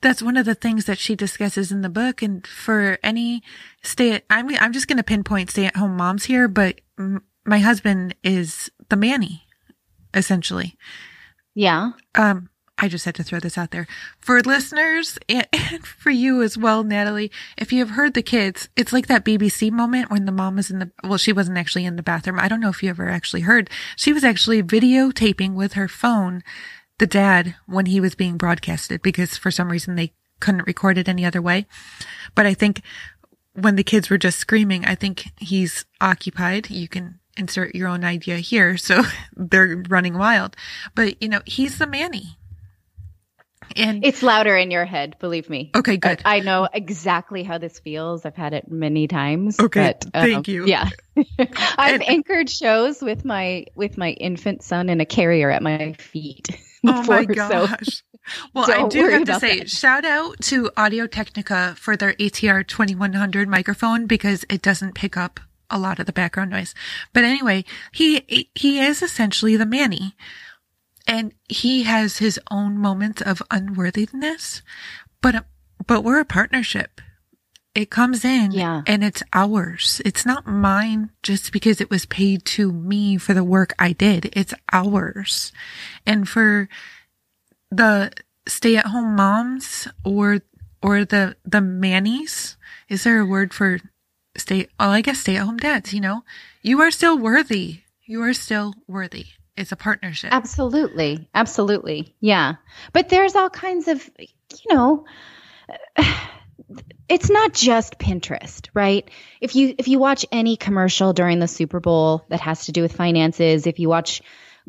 [0.01, 2.21] that's one of the things that she discusses in the book.
[2.21, 3.43] And for any
[3.83, 6.81] stay at, I mean, I'm just going to pinpoint stay at home moms here, but
[6.97, 9.43] m- my husband is the manny,
[10.13, 10.77] essentially.
[11.53, 11.91] Yeah.
[12.15, 13.87] Um, I just had to throw this out there
[14.19, 15.47] for listeners and,
[15.85, 17.31] for you as well, Natalie.
[17.57, 20.71] If you have heard the kids, it's like that BBC moment when the mom was
[20.71, 22.39] in the, well, she wasn't actually in the bathroom.
[22.39, 23.69] I don't know if you ever actually heard.
[23.95, 26.43] She was actually videotaping with her phone
[26.99, 31.09] the dad when he was being broadcasted because for some reason they couldn't record it
[31.09, 31.65] any other way.
[32.35, 32.81] But I think
[33.53, 36.69] when the kids were just screaming, I think he's occupied.
[36.69, 38.77] You can insert your own idea here.
[38.77, 39.03] So
[39.35, 40.55] they're running wild,
[40.95, 42.37] but you know, he's the manny
[43.75, 45.71] and it's louder in your head, believe me.
[45.75, 46.21] Okay, good.
[46.25, 48.25] I, I know exactly how this feels.
[48.25, 49.59] I've had it many times.
[49.59, 50.65] Okay, but, um, thank you.
[50.65, 55.61] Yeah, I've and, anchored shows with my with my infant son in a carrier at
[55.61, 56.49] my feet.
[56.87, 57.79] oh my gosh.
[57.87, 58.03] So
[58.53, 59.69] well, I do have to say, that.
[59.69, 65.39] shout out to Audio Technica for their ATR 2100 microphone because it doesn't pick up
[65.69, 66.75] a lot of the background noise.
[67.13, 70.15] But anyway, he he is essentially the Manny
[71.07, 74.61] and he has his own moments of unworthiness,
[75.21, 75.45] but,
[75.85, 77.01] but we're a partnership.
[77.75, 78.83] It comes in yeah.
[78.85, 79.99] and it's ours.
[80.05, 84.29] It's not mine just because it was paid to me for the work I did.
[84.33, 85.51] It's ours.
[86.05, 86.69] And for
[87.71, 88.11] the
[88.47, 90.41] stay at home moms or,
[90.83, 92.57] or the, the mannies,
[92.89, 93.79] is there a word for
[94.37, 94.67] stay?
[94.79, 96.23] Oh, I guess stay at home dads, you know,
[96.61, 97.79] you are still worthy.
[98.05, 100.31] You are still worthy it's a partnership.
[100.33, 101.29] Absolutely.
[101.33, 102.15] Absolutely.
[102.19, 102.55] Yeah.
[102.91, 105.05] But there's all kinds of, you know,
[107.09, 109.09] it's not just Pinterest, right?
[109.41, 112.81] If you if you watch any commercial during the Super Bowl that has to do
[112.81, 114.21] with finances, if you watch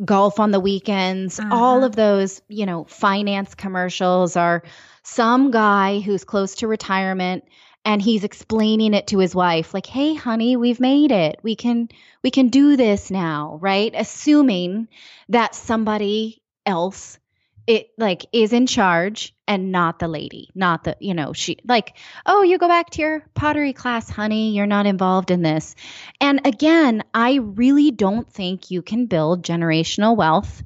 [0.02, 1.54] golf on the weekends, uh-huh.
[1.54, 4.62] all of those, you know, finance commercials are
[5.02, 7.44] some guy who's close to retirement
[7.84, 11.38] and he's explaining it to his wife like hey honey we've made it.
[11.42, 11.88] We can
[12.22, 13.92] we can do this now right?
[13.94, 14.88] Assuming
[15.28, 17.18] that somebody else
[17.66, 21.96] it like is in charge and not the lady not the you know she like
[22.26, 24.54] oh you go back to your pottery class honey.
[24.54, 25.74] You're not involved in this.
[26.20, 30.62] And again i really don't think you can build generational wealth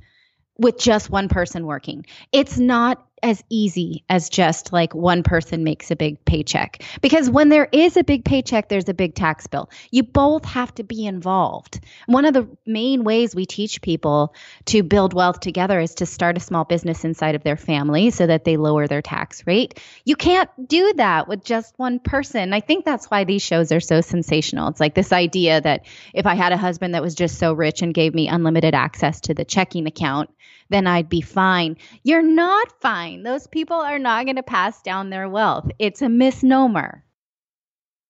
[0.58, 2.04] with just one person working.
[2.32, 6.82] It's not as easy as just like one person makes a big paycheck.
[7.00, 9.70] Because when there is a big paycheck, there's a big tax bill.
[9.90, 11.80] You both have to be involved.
[12.06, 14.34] One of the main ways we teach people
[14.66, 18.26] to build wealth together is to start a small business inside of their family so
[18.26, 19.80] that they lower their tax rate.
[20.04, 22.52] You can't do that with just one person.
[22.52, 24.68] I think that's why these shows are so sensational.
[24.68, 27.82] It's like this idea that if I had a husband that was just so rich
[27.82, 30.30] and gave me unlimited access to the checking account,
[30.70, 31.76] then I'd be fine.
[32.02, 33.22] You're not fine.
[33.22, 35.70] Those people are not going to pass down their wealth.
[35.78, 37.04] It's a misnomer.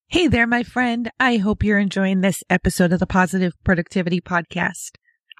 [0.08, 1.10] Hey there, my friend.
[1.20, 4.92] I hope you're enjoying this episode of the Positive Productivity Podcast.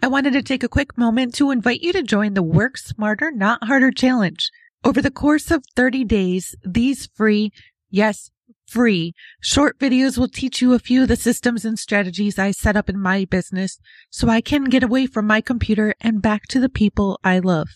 [0.03, 3.33] I wanted to take a quick moment to invite you to join the Work Smarter,
[3.33, 4.51] Not Harder Challenge.
[4.85, 7.51] Over the course of 30 days, these free,
[7.91, 8.31] yes,
[8.69, 12.77] free short videos will teach you a few of the systems and strategies I set
[12.77, 13.79] up in my business
[14.11, 17.69] so I can get away from my computer and back to the people I love.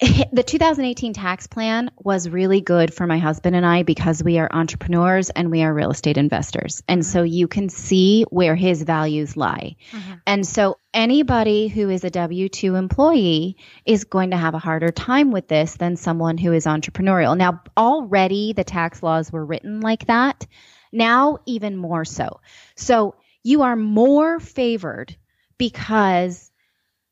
[0.32, 4.48] the 2018 tax plan was really good for my husband and I because we are
[4.50, 6.82] entrepreneurs and we are real estate investors.
[6.88, 7.10] And mm-hmm.
[7.10, 9.76] so you can see where his values lie.
[9.90, 10.12] Mm-hmm.
[10.26, 14.90] And so anybody who is a W 2 employee is going to have a harder
[14.90, 17.36] time with this than someone who is entrepreneurial.
[17.36, 20.46] Now, already the tax laws were written like that.
[20.92, 22.40] Now, even more so.
[22.76, 25.16] So you are more favored
[25.58, 26.50] because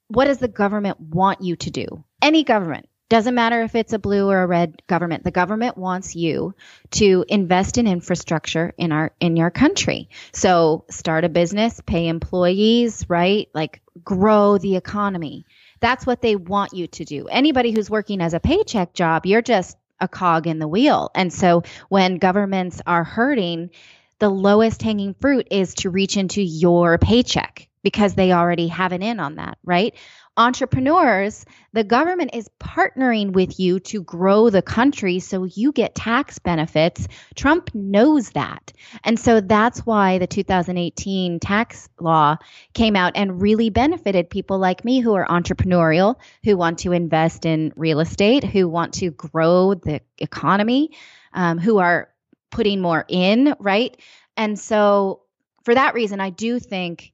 [0.09, 2.05] what does the government want you to do?
[2.23, 2.89] any government.
[3.09, 5.25] Doesn't matter if it's a blue or a red government.
[5.25, 6.55] The government wants you
[6.91, 10.11] to invest in infrastructure in our in your country.
[10.33, 13.49] So start a business pay employees right?
[13.55, 15.47] Like grow the economy.
[15.81, 17.29] That's what they want you to do.
[17.29, 21.33] Anybody who's working as a paycheck job you're just a cog in the wheel and
[21.33, 23.71] so when governments are hurting
[24.19, 29.03] the lowest hanging fruit is to reach into your paycheck because they already have an
[29.03, 29.95] in on that, right?
[30.39, 36.39] Entrepreneurs, the government is partnering with you to grow the country so you get tax
[36.39, 37.09] benefits.
[37.35, 38.73] Trump knows that.
[39.05, 42.37] And so that's why the 2018 tax law
[42.73, 47.45] came out and really benefited people like me who are entrepreneurial, who want to invest
[47.45, 50.91] in real estate, who want to grow the economy,
[51.35, 52.09] um, who are
[52.51, 54.01] putting more in, right?
[54.37, 55.23] And so
[55.65, 57.13] for that reason, I do think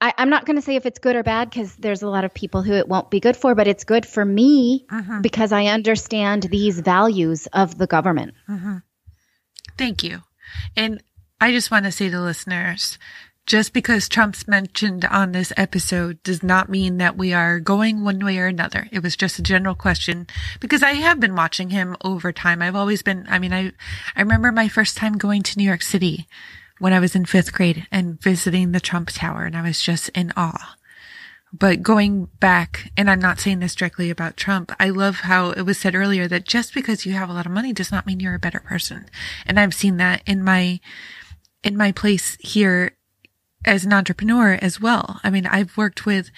[0.00, 2.24] I, am not going to say if it's good or bad because there's a lot
[2.24, 5.20] of people who it won't be good for, but it's good for me uh-huh.
[5.22, 8.34] because I understand these values of the government.
[8.48, 8.80] Uh-huh.
[9.78, 10.22] Thank you.
[10.76, 11.02] And
[11.40, 12.98] I just want to say to listeners,
[13.46, 18.22] just because Trump's mentioned on this episode does not mean that we are going one
[18.24, 18.88] way or another.
[18.90, 20.26] It was just a general question
[20.60, 22.60] because I have been watching him over time.
[22.60, 23.72] I've always been, I mean, I,
[24.16, 26.26] I remember my first time going to New York City
[26.78, 30.08] when I was in fifth grade and visiting the Trump Tower and I was just
[30.10, 30.76] in awe.
[31.52, 35.62] But going back, and I'm not saying this directly about Trump, I love how it
[35.62, 38.20] was said earlier that just because you have a lot of money does not mean
[38.20, 39.06] you're a better person.
[39.46, 40.80] And I've seen that in my,
[41.62, 42.96] in my place here
[43.64, 45.20] as an entrepreneur as well.
[45.24, 46.30] I mean, I've worked with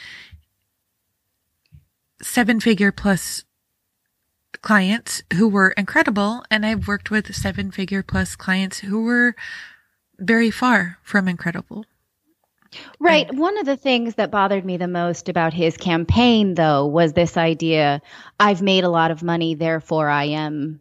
[2.22, 3.44] seven figure plus
[4.62, 6.44] clients who were incredible.
[6.50, 9.34] And I've worked with seven figure plus clients who were
[10.18, 11.84] very far from incredible.
[13.00, 13.28] Right.
[13.28, 17.12] And- One of the things that bothered me the most about his campaign, though, was
[17.12, 18.02] this idea
[18.38, 20.80] I've made a lot of money, therefore I am.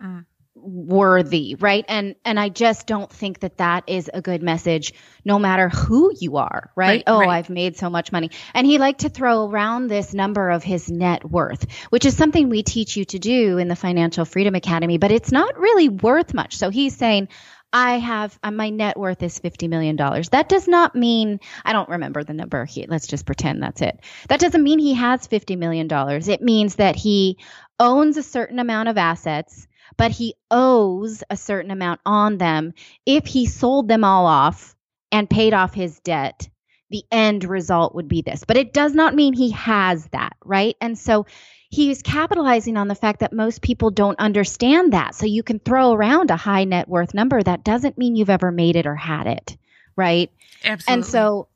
[0.00, 0.24] Mm.
[0.56, 4.92] worthy right and and i just don't think that that is a good message
[5.24, 7.28] no matter who you are right, right oh right.
[7.28, 10.90] i've made so much money and he liked to throw around this number of his
[10.90, 14.96] net worth which is something we teach you to do in the financial freedom academy
[14.98, 17.28] but it's not really worth much so he's saying
[17.74, 19.96] I have uh, my net worth is $50 million.
[19.96, 22.64] That does not mean, I don't remember the number.
[22.64, 23.98] He, let's just pretend that's it.
[24.28, 25.88] That doesn't mean he has $50 million.
[25.90, 27.36] It means that he
[27.80, 32.74] owns a certain amount of assets, but he owes a certain amount on them.
[33.06, 34.76] If he sold them all off
[35.10, 36.48] and paid off his debt,
[36.90, 38.44] the end result would be this.
[38.46, 40.76] But it does not mean he has that, right?
[40.80, 41.26] And so
[41.74, 45.14] he's capitalizing on the fact that most people don't understand that.
[45.16, 47.42] So you can throw around a high net worth number.
[47.42, 49.56] That doesn't mean you've ever made it or had it.
[49.96, 50.30] Right.
[50.64, 50.92] Absolutely.
[50.92, 51.48] And so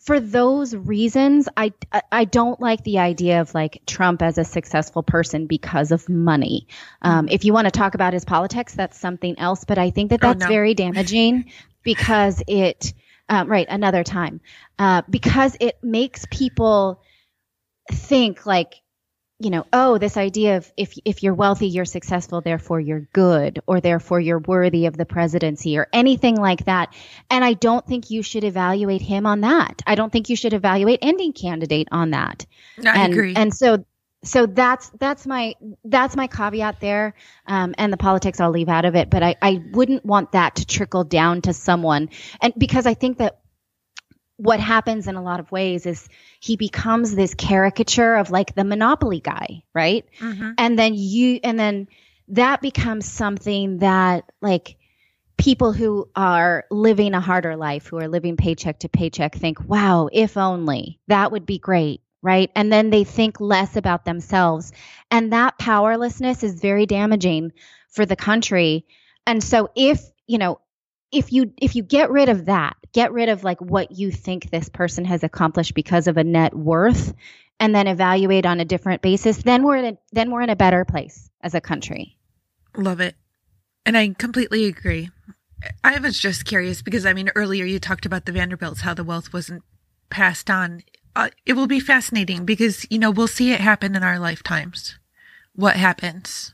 [0.00, 1.74] for those reasons, I,
[2.10, 6.68] I don't like the idea of like Trump as a successful person because of money.
[7.02, 9.64] Um, if you want to talk about his politics, that's something else.
[9.64, 10.50] But I think that that's oh, no.
[10.50, 11.50] very damaging
[11.82, 12.94] because it
[13.28, 14.40] um, right, another time,
[14.78, 17.02] uh, because it makes people
[17.90, 18.80] think like,
[19.38, 23.60] you know, oh, this idea of if if you're wealthy, you're successful, therefore you're good,
[23.66, 26.94] or therefore you're worthy of the presidency, or anything like that.
[27.30, 29.82] And I don't think you should evaluate him on that.
[29.86, 32.46] I don't think you should evaluate any candidate on that.
[32.84, 33.34] I and, agree.
[33.36, 33.84] And so
[34.24, 37.14] so that's that's my that's my caveat there
[37.46, 40.56] um, and the politics i'll leave out of it but I, I wouldn't want that
[40.56, 42.08] to trickle down to someone
[42.40, 43.38] and because i think that
[44.36, 46.08] what happens in a lot of ways is
[46.40, 50.04] he becomes this caricature of like the monopoly guy right?
[50.20, 50.54] Mhm.
[50.58, 51.88] and then you and then
[52.28, 54.76] that becomes something that like
[55.38, 60.08] people who are living a harder life who are living paycheck to paycheck think wow
[60.12, 60.98] if only.
[61.08, 62.50] That would be great right?
[62.56, 64.72] And then they think less about themselves.
[65.12, 67.52] And that powerlessness is very damaging
[67.90, 68.84] for the country.
[69.26, 70.58] And so if you know
[71.12, 74.50] if you if you get rid of that get rid of like what you think
[74.50, 77.14] this person has accomplished because of a net worth
[77.60, 80.56] and then evaluate on a different basis then we're in a then we're in a
[80.56, 82.16] better place as a country
[82.76, 83.16] Love it.
[83.84, 85.10] And I completely agree.
[85.82, 89.04] I was just curious because I mean, earlier you talked about the Vanderbilts, how the
[89.04, 89.62] wealth wasn't
[90.10, 90.82] passed on.
[91.14, 94.98] Uh, it will be fascinating because, you know, we'll see it happen in our lifetimes.
[95.54, 96.52] What happens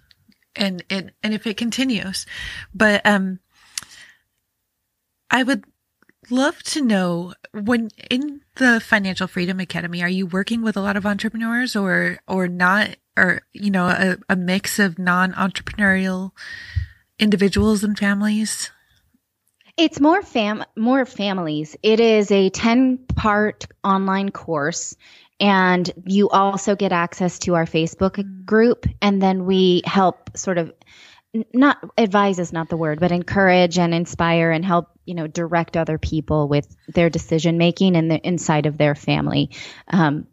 [0.55, 2.25] and, and, and if it continues.
[2.73, 3.41] But, um,
[5.31, 5.65] I would
[6.33, 10.97] love to know when in the Financial Freedom Academy, are you working with a lot
[10.97, 16.33] of entrepreneurs or, or not, or, you know, a, a mix of non-entrepreneurial
[17.19, 18.71] individuals and families?
[19.77, 21.77] It's more fam more families.
[21.83, 24.95] It is a 10 part online course
[25.41, 28.45] and you also get access to our Facebook mm.
[28.45, 30.73] group and then we help sort of
[31.55, 35.77] not advise is not the word, but encourage and inspire and help, you know, direct
[35.77, 39.51] other people with their decision making and the inside of their family.
[39.89, 40.27] Um,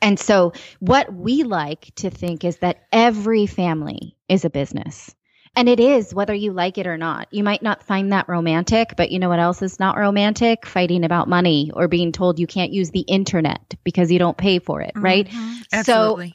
[0.00, 5.14] and so what we like to think is that every family is a business.
[5.56, 7.26] And it is, whether you like it or not.
[7.32, 10.64] You might not find that romantic, but you know what else is not romantic?
[10.64, 14.60] Fighting about money or being told you can't use the internet because you don't pay
[14.60, 15.28] for it, right?
[15.28, 15.58] Mhm.
[15.70, 16.34] So- Absolutely.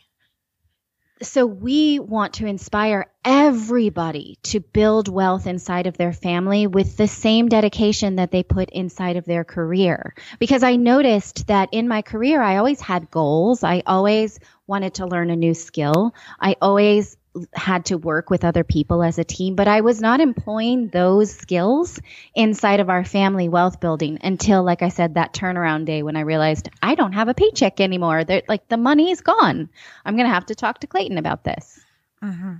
[1.22, 7.08] So we want to inspire everybody to build wealth inside of their family with the
[7.08, 10.14] same dedication that they put inside of their career.
[10.40, 13.64] Because I noticed that in my career, I always had goals.
[13.64, 16.14] I always wanted to learn a new skill.
[16.38, 17.16] I always
[17.54, 21.32] had to work with other people as a team, but I was not employing those
[21.34, 22.00] skills
[22.34, 26.22] inside of our family wealth building until, like I said, that turnaround day when I
[26.22, 28.24] realized I don't have a paycheck anymore.
[28.24, 29.70] They're, like the money is gone.
[30.06, 31.80] I'm going to have to talk to Clayton about this.
[32.22, 32.56] hmm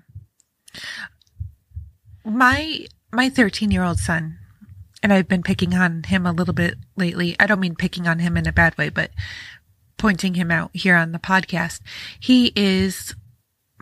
[2.24, 4.38] My my 13 year old son,
[5.02, 7.36] and I've been picking on him a little bit lately.
[7.40, 9.12] I don't mean picking on him in a bad way, but
[9.98, 11.80] pointing him out here on the podcast.
[12.20, 13.16] He is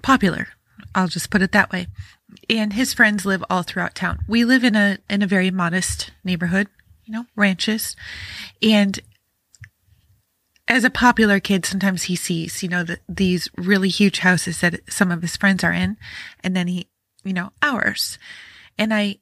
[0.03, 0.49] popular.
[0.95, 1.87] I'll just put it that way.
[2.49, 4.19] And his friends live all throughout town.
[4.27, 6.67] We live in a in a very modest neighborhood,
[7.05, 7.95] you know, ranches.
[8.61, 8.99] And
[10.67, 14.79] as a popular kid, sometimes he sees, you know, the, these really huge houses that
[14.89, 15.97] some of his friends are in,
[16.43, 16.87] and then he,
[17.23, 18.17] you know, ours.
[18.77, 19.17] And I,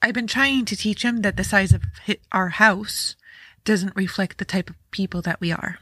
[0.00, 1.82] I've been trying to teach him that the size of
[2.32, 3.16] our house
[3.64, 5.78] doesn't reflect the type of people that we are.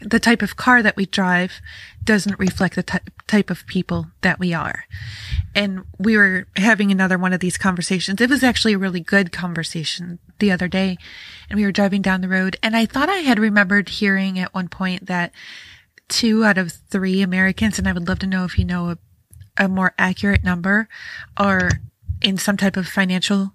[0.00, 1.60] The type of car that we drive
[2.04, 4.84] doesn't reflect the ty- type of people that we are.
[5.54, 8.20] And we were having another one of these conversations.
[8.20, 10.98] It was actually a really good conversation the other day.
[11.48, 12.56] And we were driving down the road.
[12.62, 15.32] And I thought I had remembered hearing at one point that
[16.08, 18.98] two out of three Americans, and I would love to know if you know a,
[19.56, 20.88] a more accurate number,
[21.36, 21.70] are
[22.20, 23.52] in some type of financial,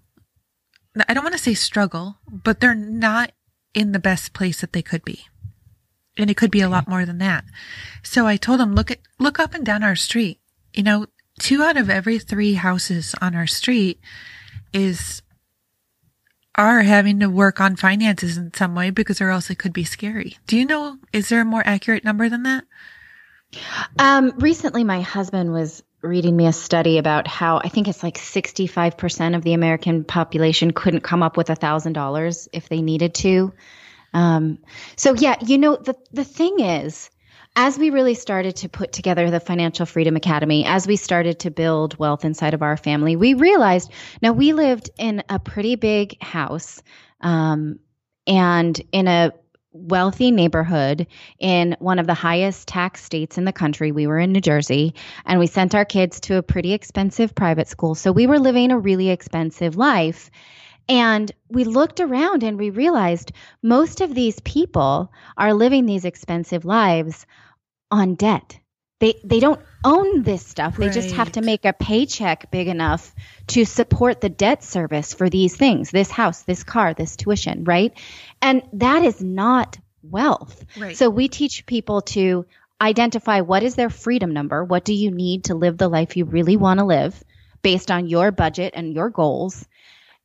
[1.07, 3.31] I don't want to say struggle, but they're not
[3.73, 5.25] in the best place that they could be.
[6.19, 7.45] And it could be a lot more than that.
[8.03, 10.39] So I told him, look at, look up and down our street.
[10.73, 11.07] You know,
[11.39, 13.99] two out of every three houses on our street
[14.73, 15.23] is
[16.55, 19.85] are having to work on finances in some way because or else it could be
[19.85, 20.37] scary.
[20.45, 22.65] Do you know is there a more accurate number than that?
[23.97, 28.17] Um, recently, my husband was reading me a study about how I think it's like
[28.17, 33.13] 65% of the American population couldn't come up with a thousand dollars if they needed
[33.15, 33.53] to.
[34.13, 34.59] Um,
[34.95, 37.09] so yeah, you know, the, the thing is,
[37.55, 41.51] as we really started to put together the Financial Freedom Academy, as we started to
[41.51, 43.91] build wealth inside of our family, we realized
[44.21, 46.81] now we lived in a pretty big house,
[47.21, 47.79] um,
[48.27, 49.33] and in a
[49.71, 51.05] wealthy neighborhood
[51.39, 53.91] in one of the highest tax states in the country.
[53.91, 54.95] We were in New Jersey
[55.25, 57.93] and we sent our kids to a pretty expensive private school.
[57.95, 60.31] So we were living a really expensive life.
[60.89, 63.31] And we looked around and we realized
[63.61, 67.27] most of these people are living these expensive lives
[67.91, 68.59] on debt.
[68.99, 70.75] They they don't own this stuff.
[70.75, 73.13] They just have to make a paycheck big enough
[73.47, 77.93] to support the debt service for these things, this house, this car, this tuition, right?
[78.41, 80.65] And that is not wealth.
[80.77, 80.97] Right.
[80.97, 82.45] So we teach people to
[82.81, 84.63] identify what is their freedom number?
[84.65, 87.23] What do you need to live the life you really want to live
[87.61, 89.65] based on your budget and your goals?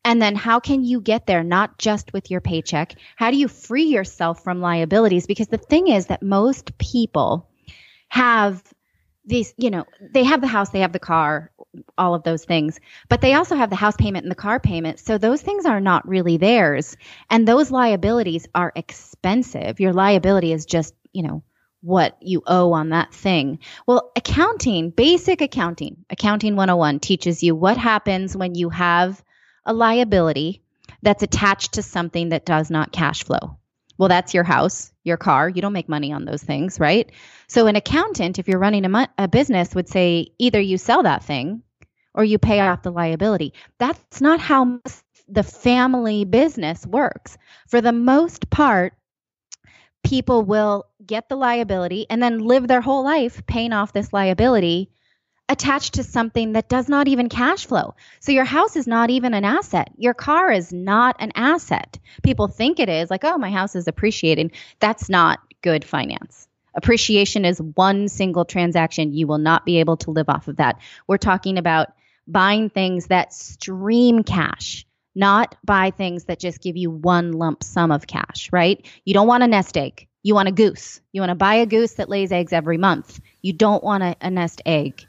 [0.05, 2.95] And then how can you get there, not just with your paycheck?
[3.17, 5.27] How do you free yourself from liabilities?
[5.27, 7.49] Because the thing is that most people
[8.09, 8.63] have
[9.25, 11.51] these, you know, they have the house, they have the car,
[11.97, 12.79] all of those things,
[13.09, 14.99] but they also have the house payment and the car payment.
[14.99, 16.97] So those things are not really theirs.
[17.31, 19.81] And those liabilities are expensive.
[19.81, 21.43] Your liability is just, you know,
[21.81, 23.61] what you owe on that thing.
[23.87, 29.24] Well, accounting, basic accounting, accounting 101 teaches you what happens when you have
[29.67, 30.63] a liability
[31.03, 33.59] that's attached to something that does not cash flow.
[33.97, 35.49] Well, that's your house, your car.
[35.49, 37.11] You don't make money on those things, right?
[37.47, 41.25] So, an accountant, if you're running a, a business, would say either you sell that
[41.25, 41.63] thing
[42.15, 43.55] or you pay off the liability.
[43.79, 44.81] That's not how
[45.29, 47.39] the family business works.
[47.69, 48.95] For the most part,
[50.05, 54.91] people will get the liability and then live their whole life paying off this liability
[55.49, 57.95] attached to something that does not even cash flow.
[58.21, 59.91] So your house is not even an asset.
[59.99, 61.99] Your car is not an asset.
[62.23, 64.53] People think it is like, oh, my house is appreciating.
[64.81, 66.49] That's not good finance.
[66.75, 69.13] Appreciation is one single transaction.
[69.13, 70.81] You will not be able to live off of that.
[71.07, 71.89] We're talking about
[72.27, 77.93] buying things that stream cash, not buy things that just give you one lump sum
[77.93, 78.85] of cash, right?
[79.05, 80.09] You don't want a nest egg.
[80.23, 81.01] You want a goose.
[81.13, 83.21] You want to buy a goose that lays eggs every month.
[83.43, 85.07] You don't want a, a nest egg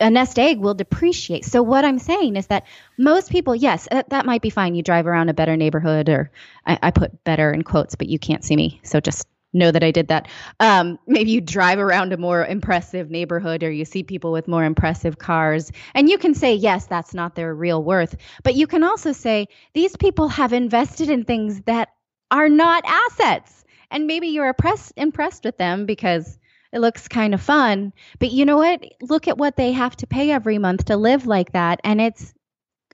[0.00, 1.44] a nest egg will depreciate.
[1.44, 2.66] So what I'm saying is that
[2.98, 4.74] most people, yes, that, that might be fine.
[4.74, 6.30] You drive around a better neighborhood, or
[6.66, 9.84] I, I, put better in quotes, but you can't see me, so just know that
[9.84, 10.28] I did that.
[10.58, 14.64] Um, maybe you drive around a more impressive neighborhood, or you see people with more
[14.64, 18.16] impressive cars, and you can say yes, that's not their real worth.
[18.42, 21.90] But you can also say these people have invested in things that
[22.30, 26.38] are not assets, and maybe you're impressed impressed with them because
[26.72, 27.92] it looks kind of fun.
[28.18, 28.84] But you know what?
[29.02, 31.80] Look at what they have to pay every month to live like that.
[31.84, 32.32] And it's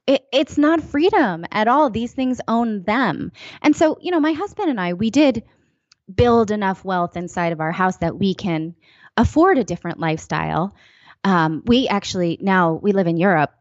[0.06, 1.90] it, it's not freedom at all.
[1.90, 3.32] These things own them.
[3.60, 5.42] And so, you know, my husband and I, we did
[6.12, 8.76] build enough wealth inside of our house that we can
[9.16, 10.74] afford a different lifestyle.
[11.24, 13.52] Um, we actually now we live in Europe.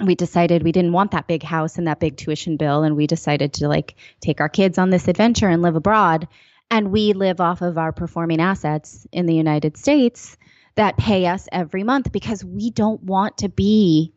[0.00, 3.08] We decided we didn't want that big house and that big tuition bill, and we
[3.08, 6.28] decided to like take our kids on this adventure and live abroad
[6.70, 10.36] and we live off of our performing assets in the United States
[10.74, 14.14] that pay us every month because we don't want to be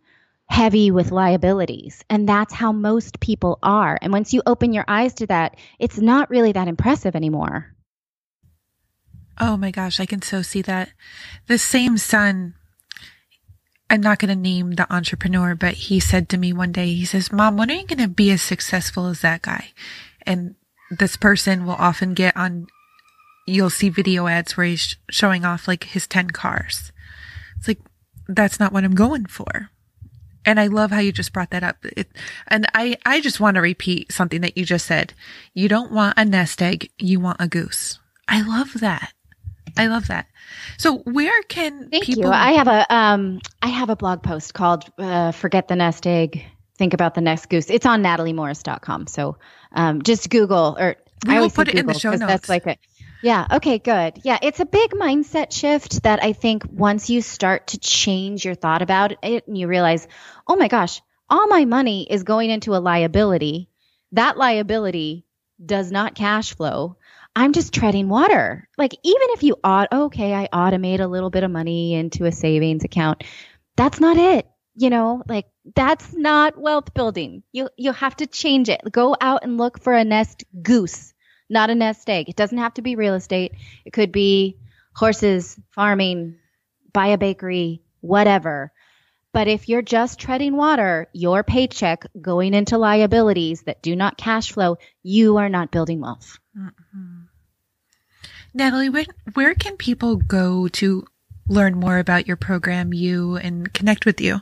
[0.48, 2.04] heavy with liabilities.
[2.10, 3.98] And that's how most people are.
[4.02, 7.74] And once you open your eyes to that, it's not really that impressive anymore.
[9.40, 10.90] Oh my gosh, I can so see that.
[11.48, 12.54] The same son,
[13.90, 17.06] I'm not going to name the entrepreneur, but he said to me one day, he
[17.06, 19.72] says, Mom, when are you going to be as successful as that guy?
[20.28, 20.56] And
[20.92, 22.68] this person will often get on,
[23.48, 26.92] you'll see video ads where he's showing off like his 10 cars.
[27.58, 27.80] It's like,
[28.28, 29.70] that's not what I'm going for.
[30.44, 31.78] And I love how you just brought that up.
[31.84, 32.10] It,
[32.48, 35.14] and I, I just want to repeat something that you just said.
[35.54, 36.90] You don't want a nest egg.
[36.98, 38.00] You want a goose.
[38.28, 39.14] I love that.
[39.78, 40.28] I love that.
[40.78, 42.26] So where can Thank people?
[42.26, 42.32] You.
[42.32, 46.44] I have a um I have a blog post called uh, "Forget the Nest Egg,
[46.82, 49.06] Think About the Next Goose." It's on nataliemorris.com.
[49.06, 49.38] So
[49.72, 50.96] um, just Google or
[51.28, 52.26] we I will put it Google in the show notes.
[52.26, 52.78] That's like a
[53.22, 53.46] yeah.
[53.54, 53.78] Okay.
[53.78, 54.22] Good.
[54.24, 54.40] Yeah.
[54.42, 58.82] It's a big mindset shift that I think once you start to change your thought
[58.82, 60.08] about it and you realize,
[60.48, 63.70] oh my gosh, all my money is going into a liability.
[64.14, 65.28] That liability
[65.64, 66.98] does not cash flow.
[67.36, 68.68] I'm just treading water.
[68.76, 72.32] Like even if you aut okay, I automate a little bit of money into a
[72.32, 73.24] savings account.
[73.78, 77.44] That's not it you know, like that's not wealth building.
[77.52, 78.82] You you have to change it.
[78.92, 81.14] Go out and look for a nest goose,
[81.50, 82.30] not a nest egg.
[82.30, 83.54] It doesn't have to be real estate.
[83.86, 84.58] It could be
[84.96, 86.36] horses, farming,
[86.94, 88.72] buy a bakery, whatever.
[89.34, 94.52] But if you're just treading water, your paycheck going into liabilities that do not cash
[94.52, 96.38] flow, you are not building wealth.
[96.58, 97.22] Mm-hmm.
[98.54, 101.06] Natalie, where, where can people go to
[101.48, 104.42] learn more about your program, you, and connect with you?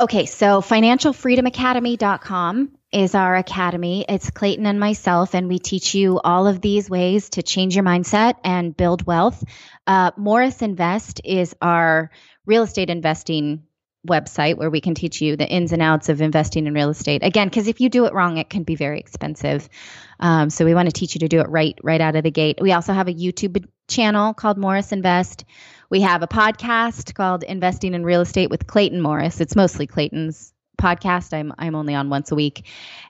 [0.00, 4.04] Okay, so financialfreedomacademy.com is our academy.
[4.08, 7.84] It's Clayton and myself, and we teach you all of these ways to change your
[7.84, 9.42] mindset and build wealth.
[9.88, 12.12] Uh, Morris Invest is our
[12.46, 13.64] real estate investing
[14.06, 17.24] website where we can teach you the ins and outs of investing in real estate.
[17.24, 19.68] Again, because if you do it wrong, it can be very expensive.
[20.20, 22.30] Um, so we want to teach you to do it right, right out of the
[22.30, 22.58] gate.
[22.60, 25.44] We also have a YouTube channel called Morris Invest.
[25.90, 29.40] We have a podcast called Investing in Real Estate with Clayton Morris.
[29.40, 31.32] It's mostly Clayton's podcast.
[31.32, 32.66] I'm I'm only on once a week.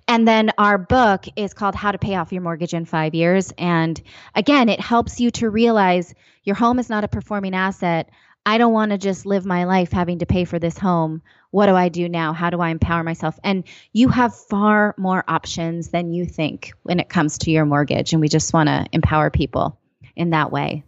[0.06, 3.52] And then our book is called How to Pay Off Your Mortgage in 5 Years
[3.58, 4.00] and
[4.32, 6.14] again, it helps you to realize
[6.44, 8.10] your home is not a performing asset.
[8.46, 11.20] I don't want to just live my life having to pay for this home.
[11.50, 12.32] What do I do now?
[12.32, 13.38] How do I empower myself?
[13.42, 18.12] And you have far more options than you think when it comes to your mortgage
[18.12, 19.78] and we just want to empower people
[20.14, 20.84] in that way.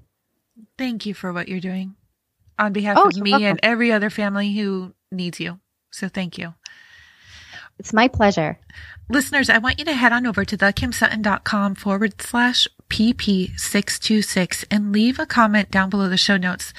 [0.81, 1.95] Thank you for what you're doing
[2.59, 3.47] on behalf oh, of me welcome.
[3.49, 5.61] and every other family who needs you.
[5.91, 6.55] So thank you.
[7.78, 8.59] It's my pleasure.
[9.11, 15.18] Listeners, I want you to head on over to thekimsutton.com forward slash PP626 and leave
[15.18, 16.72] a comment down below the show notes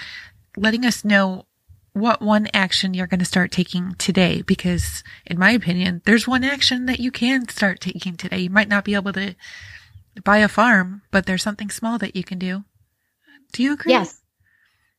[0.57, 1.45] letting us know
[1.93, 4.41] what one action you're going to start taking today.
[4.41, 8.39] Because in my opinion, there's one action that you can start taking today.
[8.39, 9.35] You might not be able to
[10.23, 12.63] buy a farm, but there's something small that you can do.
[13.51, 13.93] Do you agree?
[13.93, 14.19] Yes.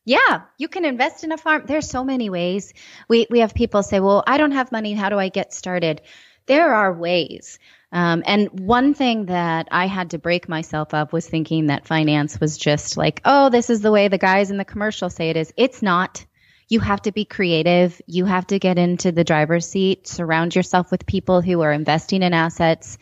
[0.05, 1.63] Yeah, you can invest in a farm.
[1.65, 2.73] There's so many ways.
[3.07, 4.93] We we have people say, "Well, I don't have money.
[4.93, 6.01] How do I get started?"
[6.45, 7.57] There are ways.
[7.93, 12.39] Um, and one thing that I had to break myself of was thinking that finance
[12.39, 15.37] was just like, oh, this is the way the guys in the commercial say it
[15.37, 15.53] is.
[15.55, 16.25] It's not.
[16.67, 18.01] You have to be creative.
[18.07, 22.23] You have to get into the driver's seat, surround yourself with people who are investing
[22.23, 22.97] in assets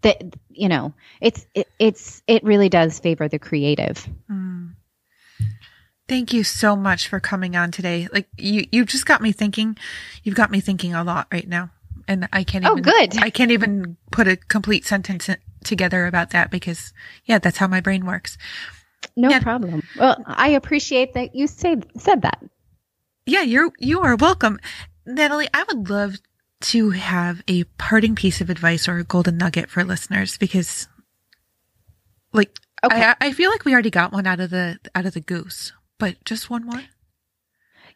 [0.00, 4.08] that, you know, it's, it, it's, it really does favor the creative.
[4.28, 4.51] Mm.
[6.08, 8.08] Thank you so much for coming on today.
[8.12, 9.76] Like you, you've just got me thinking.
[10.24, 11.70] You've got me thinking a lot right now,
[12.08, 12.64] and I can't.
[12.66, 13.22] Oh, even, Oh, good.
[13.22, 15.30] I can't even put a complete sentence
[15.64, 16.92] together about that because,
[17.24, 18.36] yeah, that's how my brain works.
[19.16, 19.82] No problem.
[19.98, 22.42] Well, I appreciate that you said said that.
[23.26, 24.58] Yeah, you're you are welcome,
[25.06, 25.48] Natalie.
[25.54, 26.16] I would love
[26.62, 30.88] to have a parting piece of advice or a golden nugget for listeners because,
[32.32, 33.02] like, okay.
[33.02, 35.72] I, I feel like we already got one out of the out of the goose
[36.02, 36.82] but just one more?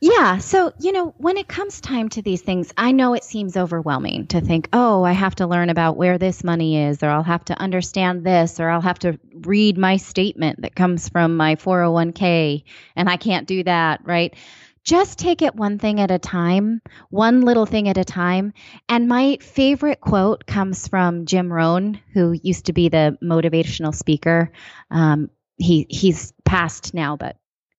[0.01, 0.39] Yeah.
[0.39, 4.29] So, you know, when it comes time to these things, I know it seems overwhelming
[4.29, 7.45] to think, oh, I have to learn about where this money is, or I'll have
[7.47, 12.63] to understand this, or I'll have to read my statement that comes from my 401k,
[12.95, 14.37] and I can't do that, right?
[14.85, 18.53] Just take it one thing at a time, one little thing at a time.
[18.89, 24.53] And my favorite quote comes from Jim Rohn, who used to be the motivational speaker.
[24.93, 27.37] Um, he he's passed now, but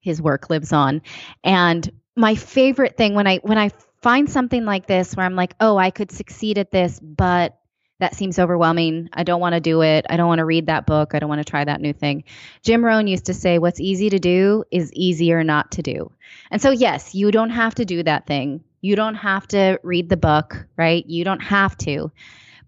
[0.07, 1.01] his work lives on.
[1.43, 3.69] And my favorite thing when I when I
[4.01, 7.57] find something like this where I'm like, "Oh, I could succeed at this, but
[7.99, 9.09] that seems overwhelming.
[9.11, 10.05] I don't want to do it.
[10.09, 11.13] I don't want to read that book.
[11.13, 12.23] I don't want to try that new thing."
[12.63, 16.11] Jim Rohn used to say, "What's easy to do is easier not to do."
[16.49, 18.61] And so, yes, you don't have to do that thing.
[18.81, 21.05] You don't have to read the book, right?
[21.05, 22.11] You don't have to.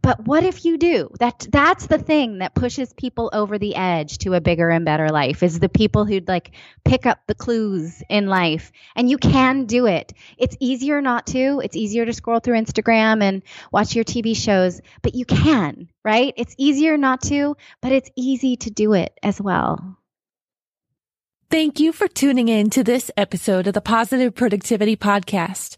[0.02, 1.10] But what if you do?
[1.20, 5.10] That that's the thing that pushes people over the edge to a bigger and better
[5.10, 6.52] life is the people who'd like
[6.86, 8.72] pick up the clues in life.
[8.95, 10.14] And you can do it.
[10.38, 11.62] It's easier not to.
[11.64, 16.34] It's easier to scroll through Instagram and watch your TV shows, but you can, right?
[16.38, 19.97] It's easier not to, but it's easy to do it as well.
[21.52, 25.78] Thank you for tuning in to this episode of the Positive Productivity Podcast.